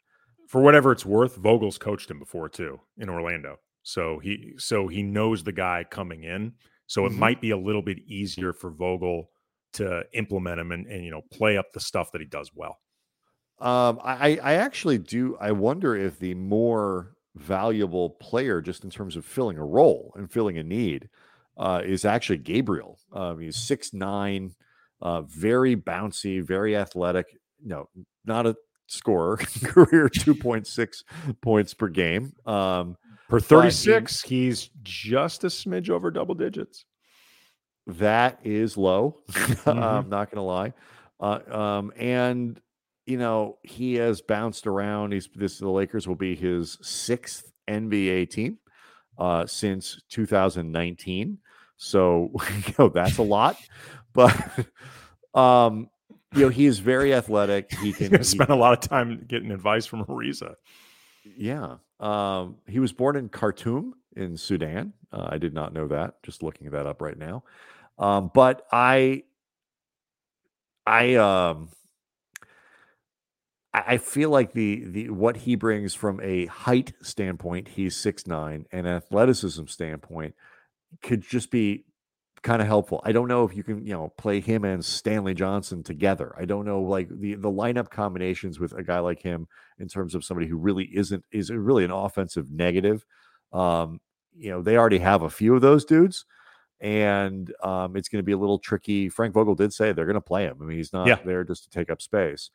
for 0.55 0.61
whatever 0.61 0.93
it's 0.93 1.05
worth, 1.05 1.35
Vogel's 1.35 1.79
coached 1.79 2.09
him 2.09 2.21
before 2.21 2.49
too 2.49 2.79
in 2.99 3.09
Orlando. 3.09 3.59
So 3.83 4.21
he 4.21 4.53
so 4.57 4.87
he 4.87 5.03
knows 5.03 5.43
the 5.43 5.51
guy 5.51 5.85
coming 5.91 6.23
in. 6.23 6.53
So 6.87 7.07
it 7.07 7.09
mm-hmm. 7.09 7.19
might 7.19 7.41
be 7.41 7.51
a 7.51 7.57
little 7.57 7.83
bit 7.83 7.99
easier 8.07 8.53
for 8.53 8.71
Vogel 8.71 9.31
to 9.73 10.05
implement 10.13 10.61
him 10.61 10.71
and, 10.71 10.87
and 10.87 11.05
you 11.05 11.11
know 11.11 11.23
play 11.33 11.59
up 11.59 11.73
the 11.73 11.81
stuff 11.81 12.13
that 12.13 12.21
he 12.21 12.29
does 12.29 12.53
well. 12.55 12.79
Um, 13.59 13.99
I 14.05 14.39
I 14.41 14.55
actually 14.55 14.99
do. 14.99 15.37
I 15.41 15.51
wonder 15.51 15.97
if 15.97 16.21
the 16.21 16.35
more 16.35 17.17
valuable 17.35 18.11
player, 18.11 18.61
just 18.61 18.85
in 18.85 18.91
terms 18.91 19.17
of 19.17 19.25
filling 19.25 19.59
a 19.59 19.65
role 19.65 20.15
and 20.15 20.31
filling 20.31 20.57
a 20.59 20.63
need, 20.63 21.09
uh, 21.57 21.83
is 21.85 22.05
actually 22.05 22.39
Gabriel. 22.39 23.01
Um, 23.13 23.41
he's 23.41 23.57
six 23.57 23.93
nine, 23.93 24.55
uh, 25.03 25.23
very 25.23 25.75
bouncy, 25.75 26.41
very 26.41 26.77
athletic. 26.77 27.27
No, 27.61 27.89
not 28.25 28.47
a 28.47 28.55
scorer, 28.87 29.37
career 29.65 30.09
2.6 30.09 31.05
points 31.41 31.75
per 31.75 31.89
game. 31.89 32.33
Um, 32.47 32.97
per 33.29 33.41
36, 33.41 34.23
he, 34.23 34.45
he's 34.47 34.71
just 34.83 35.45
a 35.45 35.49
smidge 35.49 35.91
over 35.91 36.11
double 36.11 36.35
digits. 36.35 36.85
That 37.87 38.41
is 38.45 38.77
low. 38.77 39.21
Mm-hmm. 39.65 39.83
I'm 39.83 40.09
not 40.11 40.31
going 40.31 40.37
to 40.37 40.43
lie. 40.43 40.75
Uh, 41.19 41.39
um, 41.51 41.93
and 41.97 42.61
you 43.07 43.17
know 43.17 43.59
he 43.63 43.95
has 43.95 44.21
bounced 44.21 44.67
around. 44.67 45.13
He's 45.13 45.29
this 45.35 45.59
the 45.59 45.71
Lakers 45.71 46.07
will 46.07 46.17
be 46.17 46.35
his 46.35 46.77
sixth 46.83 47.51
NBA 47.69 48.31
team 48.31 48.59
uh, 49.19 49.47
since 49.47 50.03
2019. 50.11 51.39
So 51.77 52.31
you 52.67 52.75
know 52.79 52.89
that's 52.89 53.19
a 53.19 53.23
lot, 53.23 53.57
but 54.13 54.35
um, 55.35 55.89
you 56.35 56.43
know, 56.43 56.49
he 56.49 56.67
is 56.67 56.79
very 56.79 57.15
athletic. 57.15 57.73
He 57.79 57.93
can 57.95 58.23
spend 58.25 58.51
a 58.51 58.57
lot 58.57 58.73
of 58.73 58.89
time 58.89 59.25
getting 59.27 59.51
advice 59.51 59.87
from 59.87 60.05
Ariza. 60.05 60.55
Yeah. 61.37 61.77
Um, 62.01 62.57
he 62.67 62.81
was 62.81 62.93
born 62.93 63.17
in 63.17 63.29
Khartoum 63.29 63.95
in 64.17 64.37
Sudan. 64.37 64.93
Uh, 65.13 65.29
I 65.31 65.39
did 65.39 65.55
not 65.55 65.73
know 65.73 65.89
that. 65.89 66.23
Just 66.23 66.43
looking 66.43 66.71
that 66.71 66.87
up 66.87 67.01
right 67.01 67.17
now. 67.17 67.45
Um, 67.99 68.31
but 68.35 68.67
I, 68.73 69.23
I, 70.87 71.15
um, 71.15 71.69
I 73.73 73.97
feel 73.97 74.31
like 74.31 74.53
the 74.53 74.85
the 74.85 75.11
what 75.11 75.37
he 75.39 75.57
brings 75.57 75.95
from 75.95 76.21
a 76.23 76.47
height 76.47 76.93
standpoint, 77.03 77.69
he's 77.69 77.97
six 77.97 78.25
nine, 78.25 78.67
and 78.71 78.87
athleticism 78.87 79.67
standpoint, 79.67 80.37
could 81.03 81.23
just 81.23 81.51
be 81.51 81.85
kind 82.45 82.61
of 82.61 82.69
helpful. 82.69 83.01
I 83.05 83.11
don't 83.11 83.27
know 83.27 83.45
if 83.45 83.57
you 83.57 83.65
can, 83.65 83.85
you 83.85 83.95
know, 83.95 84.13
play 84.19 84.39
him 84.39 84.65
and 84.65 84.85
Stanley 84.85 85.35
Johnson 85.35 85.83
together. 85.83 86.35
I 86.39 86.45
don't 86.45 86.67
know 86.67 86.83
like 86.83 87.09
the 87.09 87.35
the 87.35 87.51
lineup 87.51 87.91
combinations 87.91 88.61
with 88.61 88.73
a 88.75 88.83
guy 88.83 89.01
like 89.01 89.21
him 89.21 89.49
in 89.79 89.89
terms 89.89 90.15
of 90.15 90.25
somebody 90.25 90.47
who 90.47 90.59
really 90.59 90.85
isn't 90.95 91.25
is 91.33 91.51
really 91.51 91.85
an 91.85 91.91
offensive 91.91 92.51
negative. 92.53 93.05
Um, 93.53 94.01
you 94.37 94.51
know, 94.51 94.63
they 94.63 94.77
already 94.77 94.99
have 94.99 95.23
a 95.23 95.31
few 95.31 95.55
of 95.55 95.63
those 95.63 95.85
dudes, 95.85 96.27
and 96.81 97.53
um, 97.63 97.97
it's 97.97 98.09
going 98.09 98.21
to 98.21 98.27
be 98.27 98.33
a 98.33 98.39
little 98.39 98.59
tricky. 98.59 99.09
Frank 99.09 99.33
Vogel 99.33 99.55
did 99.55 99.73
say 99.73 99.93
they're 99.93 100.05
going 100.05 100.15
to 100.15 100.21
play 100.21 100.45
him. 100.45 100.59
I 100.61 100.65
mean, 100.65 100.77
he's 100.77 100.93
not 100.93 101.07
yeah. 101.07 101.19
there 101.25 101.45
just 101.45 101.65
to 101.65 101.71
take 101.71 101.91
up 101.91 102.03
space. 102.03 102.51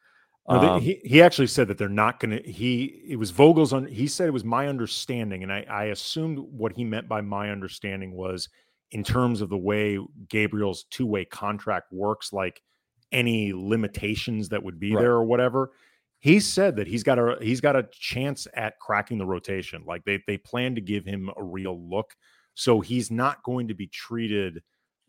No, 0.48 0.76
um, 0.76 0.82
he 0.82 1.02
he 1.04 1.22
actually 1.22 1.48
said 1.48 1.68
that 1.68 1.78
they're 1.78 1.90
not 1.90 2.20
going 2.20 2.32
to. 2.32 2.52
He 2.52 3.04
it 3.08 3.18
was 3.18 3.32
Vogel's 3.32 3.74
on. 3.74 3.86
He 3.88 4.08
said 4.08 4.28
it 4.28 4.34
was 4.34 4.46
my 4.46 4.68
understanding, 4.68 5.42
and 5.42 5.52
I 5.52 5.66
I 5.70 5.84
assumed 5.86 6.40
what 6.40 6.74
he 6.74 6.84
meant 6.84 7.08
by 7.08 7.22
my 7.22 7.50
understanding 7.50 8.14
was 8.14 8.50
in 8.92 9.04
terms 9.04 9.42
of 9.42 9.50
the 9.50 9.58
way 9.58 10.00
Gabriel's 10.30 10.86
two 10.86 11.06
way 11.06 11.26
contract 11.26 11.92
works, 11.92 12.34
like 12.34 12.62
any 13.12 13.54
limitations 13.54 14.50
that 14.50 14.64
would 14.64 14.80
be 14.80 14.94
right. 14.94 15.02
there 15.02 15.14
or 15.14 15.24
whatever. 15.24 15.72
He 16.20 16.40
said 16.40 16.76
that 16.76 16.88
he's 16.88 17.04
got 17.04 17.18
a 17.18 17.38
he's 17.42 17.62
got 17.62 17.76
a 17.76 17.88
chance 17.92 18.48
at 18.54 18.78
cracking 18.80 19.18
the 19.18 19.26
rotation. 19.26 19.84
Like 19.86 20.04
they 20.04 20.22
they 20.28 20.38
plan 20.38 20.76
to 20.76 20.82
give 20.82 21.06
him 21.06 21.30
a 21.38 21.44
real 21.44 21.80
look, 21.80 22.14
so 22.56 22.82
he's 22.82 23.10
not 23.10 23.42
going 23.44 23.70
to 23.70 23.74
be 23.74 23.88
treated 23.88 24.62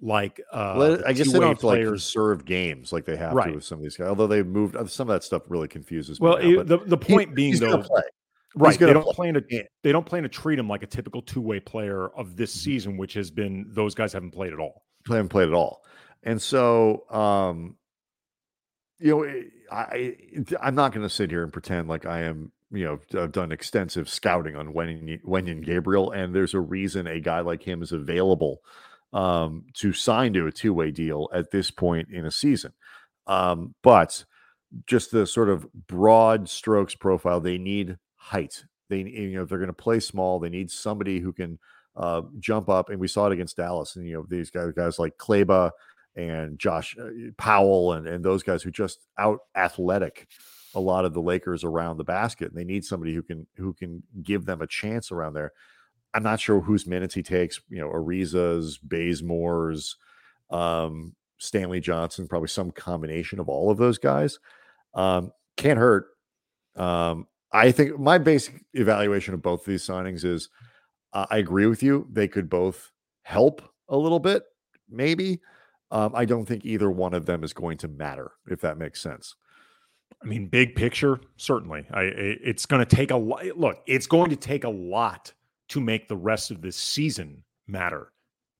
like 0.02 0.40
uh 0.52 0.74
well, 0.78 1.02
I 1.06 1.12
guess 1.12 1.30
they 1.30 1.38
don't 1.38 1.48
have 1.48 1.58
to 1.58 1.66
like 1.66 1.82
conserve 1.82 2.44
games 2.44 2.92
like 2.92 3.04
they 3.04 3.16
have 3.16 3.32
right. 3.32 3.48
to 3.48 3.56
with 3.56 3.64
some 3.64 3.78
of 3.78 3.82
these 3.82 3.96
guys. 3.96 4.08
Although 4.08 4.28
they've 4.28 4.46
moved 4.46 4.76
some 4.88 5.10
of 5.10 5.14
that 5.14 5.24
stuff 5.24 5.42
really 5.48 5.68
confuses 5.68 6.20
me. 6.20 6.28
Well, 6.28 6.64
the 6.64 6.78
the 6.78 6.96
point 6.96 7.30
he, 7.30 7.34
being 7.34 7.58
though, 7.58 7.84
Right. 8.56 8.78
They 8.78 8.92
don't 8.92 9.14
plan 9.14 9.34
to 9.34 9.64
they 9.82 9.92
don't 9.92 10.06
plan 10.06 10.24
to 10.24 10.28
treat 10.28 10.58
him 10.58 10.68
like 10.68 10.82
a 10.82 10.86
typical 10.86 11.22
two-way 11.22 11.60
player 11.60 12.08
of 12.08 12.36
this 12.36 12.52
mm-hmm. 12.52 12.64
season, 12.64 12.96
which 12.96 13.14
has 13.14 13.30
been 13.30 13.66
those 13.68 13.94
guys 13.94 14.12
haven't 14.12 14.32
played 14.32 14.52
at 14.52 14.58
all. 14.58 14.82
They 15.08 15.16
haven't 15.16 15.28
played 15.28 15.48
at 15.48 15.54
all. 15.54 15.82
And 16.22 16.40
so 16.42 17.04
um 17.10 17.76
you 18.98 19.10
know, 19.10 19.22
eh, 19.22 19.42
I 19.70 20.16
I'm 20.60 20.74
not 20.74 20.92
going 20.92 21.06
to 21.06 21.14
sit 21.14 21.30
here 21.30 21.42
and 21.42 21.52
pretend 21.52 21.88
like 21.88 22.06
I 22.06 22.22
am, 22.22 22.52
you 22.70 22.84
know, 22.84 23.22
I've 23.22 23.32
done 23.32 23.50
extensive 23.50 24.08
scouting 24.08 24.56
on 24.56 24.74
Wenyen, 24.74 25.22
Wenyen 25.24 25.64
Gabriel, 25.64 26.10
and 26.12 26.34
there's 26.34 26.54
a 26.54 26.60
reason 26.60 27.06
a 27.06 27.20
guy 27.20 27.40
like 27.40 27.62
him 27.62 27.82
is 27.82 27.92
available 27.92 28.60
um, 29.12 29.64
to 29.74 29.92
sign 29.92 30.32
to 30.34 30.46
a 30.46 30.52
two 30.52 30.74
way 30.74 30.90
deal 30.90 31.28
at 31.32 31.50
this 31.50 31.70
point 31.70 32.08
in 32.10 32.26
a 32.26 32.30
season. 32.30 32.72
Um, 33.26 33.74
but 33.82 34.24
just 34.86 35.10
the 35.10 35.26
sort 35.26 35.48
of 35.48 35.66
broad 35.72 36.48
strokes 36.48 36.94
profile, 36.94 37.40
they 37.40 37.58
need 37.58 37.96
height. 38.20 38.64
They, 38.88 38.98
you 38.98 39.36
know, 39.36 39.42
if 39.42 39.48
they're 39.48 39.58
going 39.58 39.68
to 39.68 39.72
play 39.72 39.98
small, 39.98 40.38
they 40.38 40.50
need 40.50 40.70
somebody 40.70 41.20
who 41.20 41.32
can 41.32 41.58
uh, 41.96 42.22
jump 42.38 42.68
up. 42.68 42.90
And 42.90 43.00
we 43.00 43.08
saw 43.08 43.26
it 43.26 43.32
against 43.32 43.56
Dallas. 43.56 43.96
And 43.96 44.06
you 44.06 44.14
know, 44.14 44.26
these 44.28 44.50
guys, 44.50 44.72
guys 44.76 44.98
like 44.98 45.16
Kleber 45.16 45.72
and 46.16 46.58
Josh 46.58 46.96
uh, 47.00 47.08
Powell, 47.38 47.94
and 47.94 48.06
and 48.06 48.24
those 48.24 48.42
guys 48.42 48.62
who 48.62 48.70
just 48.70 49.06
out 49.18 49.40
athletic 49.56 50.28
a 50.74 50.80
lot 50.80 51.04
of 51.04 51.14
the 51.14 51.22
Lakers 51.22 51.64
around 51.64 51.96
the 51.96 52.04
basket. 52.04 52.48
And 52.48 52.56
they 52.58 52.64
need 52.64 52.84
somebody 52.84 53.14
who 53.14 53.22
can 53.22 53.46
who 53.56 53.72
can 53.72 54.02
give 54.22 54.44
them 54.44 54.60
a 54.60 54.66
chance 54.66 55.10
around 55.10 55.32
there. 55.32 55.52
I'm 56.12 56.22
not 56.22 56.40
sure 56.40 56.60
whose 56.60 56.86
minutes 56.86 57.14
he 57.14 57.22
takes. 57.22 57.60
You 57.68 57.78
know, 57.78 57.88
Ariza's, 57.88 58.78
Bazemore's, 58.78 59.96
um, 60.50 61.14
Stanley 61.38 61.80
Johnson, 61.80 62.28
probably 62.28 62.48
some 62.48 62.70
combination 62.70 63.38
of 63.38 63.48
all 63.48 63.70
of 63.70 63.78
those 63.78 63.98
guys. 63.98 64.38
Um, 64.94 65.32
can't 65.56 65.78
hurt. 65.78 66.08
Um, 66.76 67.26
I 67.52 67.72
think 67.72 67.98
my 67.98 68.18
basic 68.18 68.64
evaluation 68.74 69.34
of 69.34 69.42
both 69.42 69.60
of 69.60 69.66
these 69.66 69.84
signings 69.84 70.24
is 70.24 70.48
uh, 71.12 71.26
I 71.30 71.38
agree 71.38 71.66
with 71.66 71.82
you. 71.82 72.06
They 72.10 72.28
could 72.28 72.48
both 72.48 72.90
help 73.22 73.62
a 73.88 73.96
little 73.96 74.20
bit, 74.20 74.44
maybe. 74.88 75.40
Um, 75.90 76.12
I 76.14 76.24
don't 76.24 76.46
think 76.46 76.64
either 76.64 76.90
one 76.90 77.14
of 77.14 77.26
them 77.26 77.42
is 77.42 77.52
going 77.52 77.78
to 77.78 77.88
matter, 77.88 78.30
if 78.46 78.60
that 78.60 78.78
makes 78.78 79.00
sense. 79.00 79.34
I 80.22 80.26
mean, 80.26 80.46
big 80.46 80.74
picture, 80.76 81.20
certainly. 81.36 81.86
I 81.92 82.02
it's 82.02 82.66
going 82.66 82.84
to 82.84 82.96
take 82.96 83.10
a 83.10 83.16
lot. 83.16 83.44
Look, 83.56 83.78
it's 83.86 84.06
going 84.06 84.30
to 84.30 84.36
take 84.36 84.64
a 84.64 84.68
lot 84.68 85.32
to 85.70 85.80
make 85.80 86.08
the 86.08 86.16
rest 86.16 86.50
of 86.50 86.60
this 86.60 86.76
season 86.76 87.44
matter. 87.66 88.12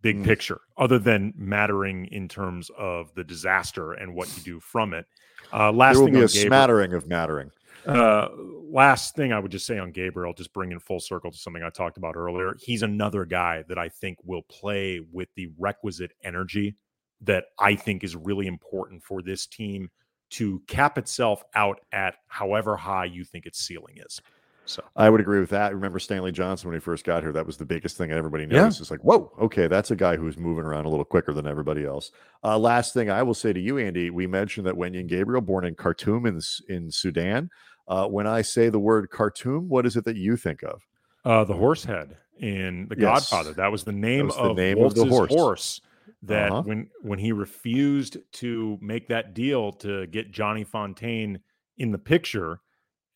big 0.03 0.17
Mm. 0.17 0.25
picture, 0.25 0.61
other 0.79 0.99
than 0.99 1.35
mattering 1.37 2.07
in 2.07 2.27
terms 2.27 2.71
of 2.79 3.13
the 3.15 3.23
disaster 3.23 3.93
and 3.93 4.15
what 4.15 4.35
you 4.35 4.43
do 4.43 4.59
from 4.59 4.95
it. 4.95 5.05
Uh, 5.53 5.71
last 5.71 5.97
There 5.97 6.01
will 6.01 6.07
thing 6.07 6.15
be 6.15 6.25
a 6.25 6.29
smattering 6.29 6.95
of 6.95 7.07
mattering. 7.07 7.51
Uh, 7.87 8.29
last 8.71 9.15
thing 9.17 9.33
I 9.33 9.39
would 9.39 9.51
just 9.51 9.67
say 9.67 9.79
on 9.79 9.91
Gabriel, 9.91 10.33
just 10.33 10.53
bringing 10.53 10.79
full 10.79 11.01
circle 11.01 11.31
to 11.31 11.37
something 11.39 11.63
I 11.63 11.71
talked 11.71 11.97
about 11.97 12.17
earlier. 12.17 12.55
He's 12.59 12.83
another 12.83 13.25
guy 13.25 13.65
that 13.69 13.79
I 13.79 13.89
think 13.89 14.19
will 14.25 14.43
play 14.43 15.01
with 15.13 15.29
the 15.35 15.51
requisite 15.59 16.13
energy 16.23 16.77
that 17.23 17.47
I 17.59 17.75
think 17.75 18.05
is 18.05 18.17
really 18.17 18.47
important 18.47 19.03
for 19.03 19.23
this 19.23 19.47
team 19.47 19.91
to 20.31 20.63
cap 20.69 20.97
itself 20.97 21.43
out 21.55 21.81
at 21.93 22.17
however 22.29 22.77
high 22.77 23.07
you 23.07 23.25
think 23.25 23.47
its 23.47 23.59
ceiling 23.59 23.97
is. 23.99 24.21
So 24.67 24.85
I 24.95 25.11
would 25.11 25.21
agree 25.21 25.41
with 25.41 25.51
that. 25.51 25.75
Remember 25.75 25.99
Stanley 25.99 26.31
Johnson 26.31 26.69
when 26.69 26.77
he 26.77 26.81
first 26.81 27.05
got 27.05 27.25
here? 27.25 27.33
That 27.33 27.45
was 27.45 27.57
the 27.57 27.65
biggest 27.65 27.97
thing 27.97 28.13
everybody 28.13 28.45
Yeah. 28.45 28.61
noticed. 28.61 28.81
It's 28.81 28.91
like, 28.91 29.01
whoa, 29.01 29.33
okay, 29.41 29.67
that's 29.67 29.91
a 29.91 29.97
guy 29.97 30.17
who's 30.17 30.39
moving 30.39 30.65
around 30.65 30.85
a 30.85 30.89
little 30.89 31.05
quicker 31.05 31.33
than 31.33 31.47
everybody 31.49 31.85
else. 31.85 32.13
Uh, 32.45 32.57
last 32.57 32.95
thing 32.95 33.11
I 33.11 33.25
will 33.25 33.35
say 33.35 33.53
to 33.53 33.59
you, 33.59 33.79
Andy, 33.79 34.11
we 34.11 34.29
mentioned 34.29 34.67
that 34.69 34.77
Wenyen 34.77 35.09
Gabriel, 35.09 35.41
born 35.41 35.65
in 35.65 35.75
Khartoum 35.75 36.25
in 36.27 36.41
in 36.69 36.91
Sudan. 36.91 37.51
Uh, 37.91 38.07
when 38.07 38.27
I 38.27 38.41
say 38.43 38.69
the 38.71 38.79
word 38.79 39.11
Khartoum, 39.11 39.69
what 39.69 39.85
is 39.85 39.97
it 39.97 40.05
that 40.05 40.17
you 40.17 40.37
think 40.37 40.63
of? 40.63 40.87
uh, 41.27 41.45
the 41.45 41.53
horse 41.55 41.85
head 41.85 42.17
in 42.39 42.87
The 42.89 42.97
Yes. 42.99 43.29
Godfather, 43.29 43.53
that 43.55 43.71
was 43.71 43.85
the 43.85 43.93
name 43.93 44.27
was 44.27 44.37
the 44.37 44.43
of 44.43 44.57
name 44.57 44.83
of 44.83 44.95
the 44.95 45.05
Woltz's 45.05 45.35
horse. 45.37 45.81
that 46.23 46.51
Uh-huh. 46.53 46.63
when 46.63 46.89
when 47.03 47.19
he 47.19 47.33
refused 47.33 48.17
to 48.33 48.79
make 48.81 49.09
that 49.09 49.35
deal 49.35 49.73
to 49.73 50.07
get 50.07 50.31
Johnny 50.31 50.65
Fontane 50.65 51.41
in 51.77 51.91
the 51.93 51.99
picture, 51.99 52.61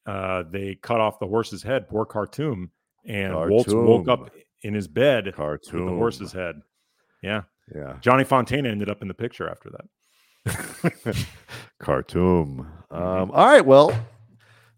uh, 0.06 0.42
they 0.50 0.74
cut 0.74 1.00
off 1.00 1.18
the 1.18 1.26
horse's 1.28 1.62
head, 1.62 1.88
poor 1.88 2.04
Khartoum, 2.04 2.70
and 3.06 3.34
Waltz 3.48 3.72
woke 3.72 4.08
up 4.08 4.30
in 4.62 4.74
his 4.74 4.88
bed 4.88 5.26
with 5.26 5.62
the 5.70 5.78
horse's 5.78 6.32
head. 6.32 6.60
Yeah, 7.22 7.42
Yeah. 7.74 7.96
Johnny 8.00 8.24
Fontane 8.24 8.66
ended 8.66 8.90
up 8.90 9.00
in 9.02 9.08
the 9.08 9.14
picture 9.14 9.48
after 9.48 9.70
that. 9.70 9.86
Khartoum. 11.78 12.70
Mm-hmm. 12.94 13.02
Um, 13.02 13.30
all 13.32 13.46
right. 13.46 13.64
Well, 13.66 13.90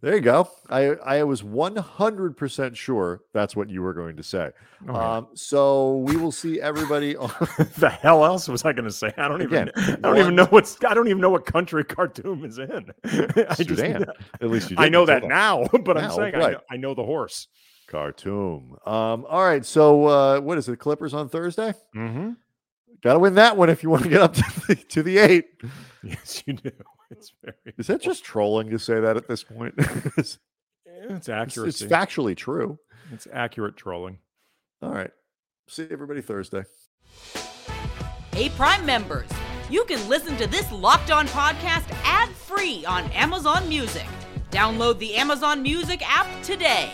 there 0.07 0.15
you 0.15 0.21
go. 0.21 0.49
I, 0.71 0.91
I 1.05 1.25
was 1.25 1.43
100% 1.43 2.77
sure 2.77 3.23
that's 3.33 3.57
what 3.57 3.69
you 3.69 3.83
were 3.83 3.93
going 3.93 4.17
to 4.19 4.23
say. 4.23 4.53
Oh, 4.89 4.93
yeah. 4.93 5.17
Um, 5.17 5.29
so 5.35 5.97
we 5.97 6.17
will 6.17 6.31
see 6.31 6.61
everybody 6.61 7.17
on. 7.17 7.29
the 7.79 7.89
hell 7.89 8.25
else 8.25 8.47
was 8.47 8.65
I 8.65 8.73
going 8.73 8.85
to 8.85 8.93
say? 8.93 9.13
I 9.17 9.27
don't 9.27 9.43
even. 9.43 9.73
I 9.77 9.97
don't 9.97 10.19
even 10.19 10.37
know 10.37 10.45
what's. 10.45 10.77
I 10.85 10.95
don't 10.95 11.09
even 11.09 11.21
know 11.21 11.31
what 11.31 11.45
country 11.45 11.83
Khartoum 11.83 12.45
is 12.45 12.59
in. 12.59 12.87
I 13.05 13.55
just- 13.59 13.83
At 13.83 14.09
least 14.43 14.71
you 14.71 14.77
I 14.79 14.89
know 14.89 15.07
that 15.07 15.25
now, 15.25 15.67
but 15.73 15.97
I'm 15.97 16.05
Now, 16.05 16.11
saying 16.11 16.37
I, 16.37 16.51
know, 16.53 16.61
I 16.71 16.77
know 16.77 16.95
the 16.95 17.03
horse. 17.03 17.49
Khartoum. 17.89 18.77
Um, 18.87 19.27
all 19.29 19.43
right. 19.43 19.67
So 19.67 20.07
uh, 20.07 20.41
what 20.41 20.57
is 20.57 20.69
it? 20.69 20.77
Clippers 20.79 21.15
on 21.15 21.29
Thursday? 21.29 21.75
Mm-hmm. 21.97 22.31
Got 23.03 23.15
to 23.15 23.19
win 23.19 23.35
that 23.35 23.57
one 23.57 23.71
if 23.71 23.83
you 23.83 23.91
want 23.91 24.05
to 24.05 24.09
get 24.09 24.23
up 24.23 24.35
to 24.35 24.45
the, 24.69 24.75
to 24.77 25.03
the 25.03 25.19
eight. 25.19 25.47
Yes, 26.05 26.45
you 26.47 26.53
do. 26.53 26.71
It's 27.11 27.33
very. 27.43 27.57
Is 27.79 27.87
that 27.87 28.01
just 28.03 28.25
trolling 28.25 28.71
to 28.71 28.79
say 28.79 29.01
that 29.01 29.17
at 29.17 29.29
this 29.29 29.45
point? 29.45 29.75
it's, 30.17 30.39
It's 30.87 31.29
it's 31.83 31.83
factually 31.83 32.37
true. 32.37 32.79
It's 33.13 33.29
accurate 33.33 33.77
trolling. 33.77 34.19
All 34.83 34.91
right. 34.93 35.11
See 35.69 35.87
everybody 35.91 36.21
Thursday. 36.21 36.65
Hey, 38.33 38.51
Prime 38.51 38.85
members, 38.85 39.29
you 39.71 39.85
can 39.85 40.07
listen 40.09 40.37
to 40.37 40.47
this 40.47 40.71
Locked 40.73 41.11
On 41.11 41.27
podcast 41.29 41.91
ad 42.05 42.29
free 42.31 42.85
on 42.85 43.05
Amazon 43.13 43.69
Music. 43.69 44.07
Download 44.51 44.99
the 44.99 45.15
Amazon 45.15 45.63
Music 45.63 46.03
app 46.07 46.27
today. 46.43 46.93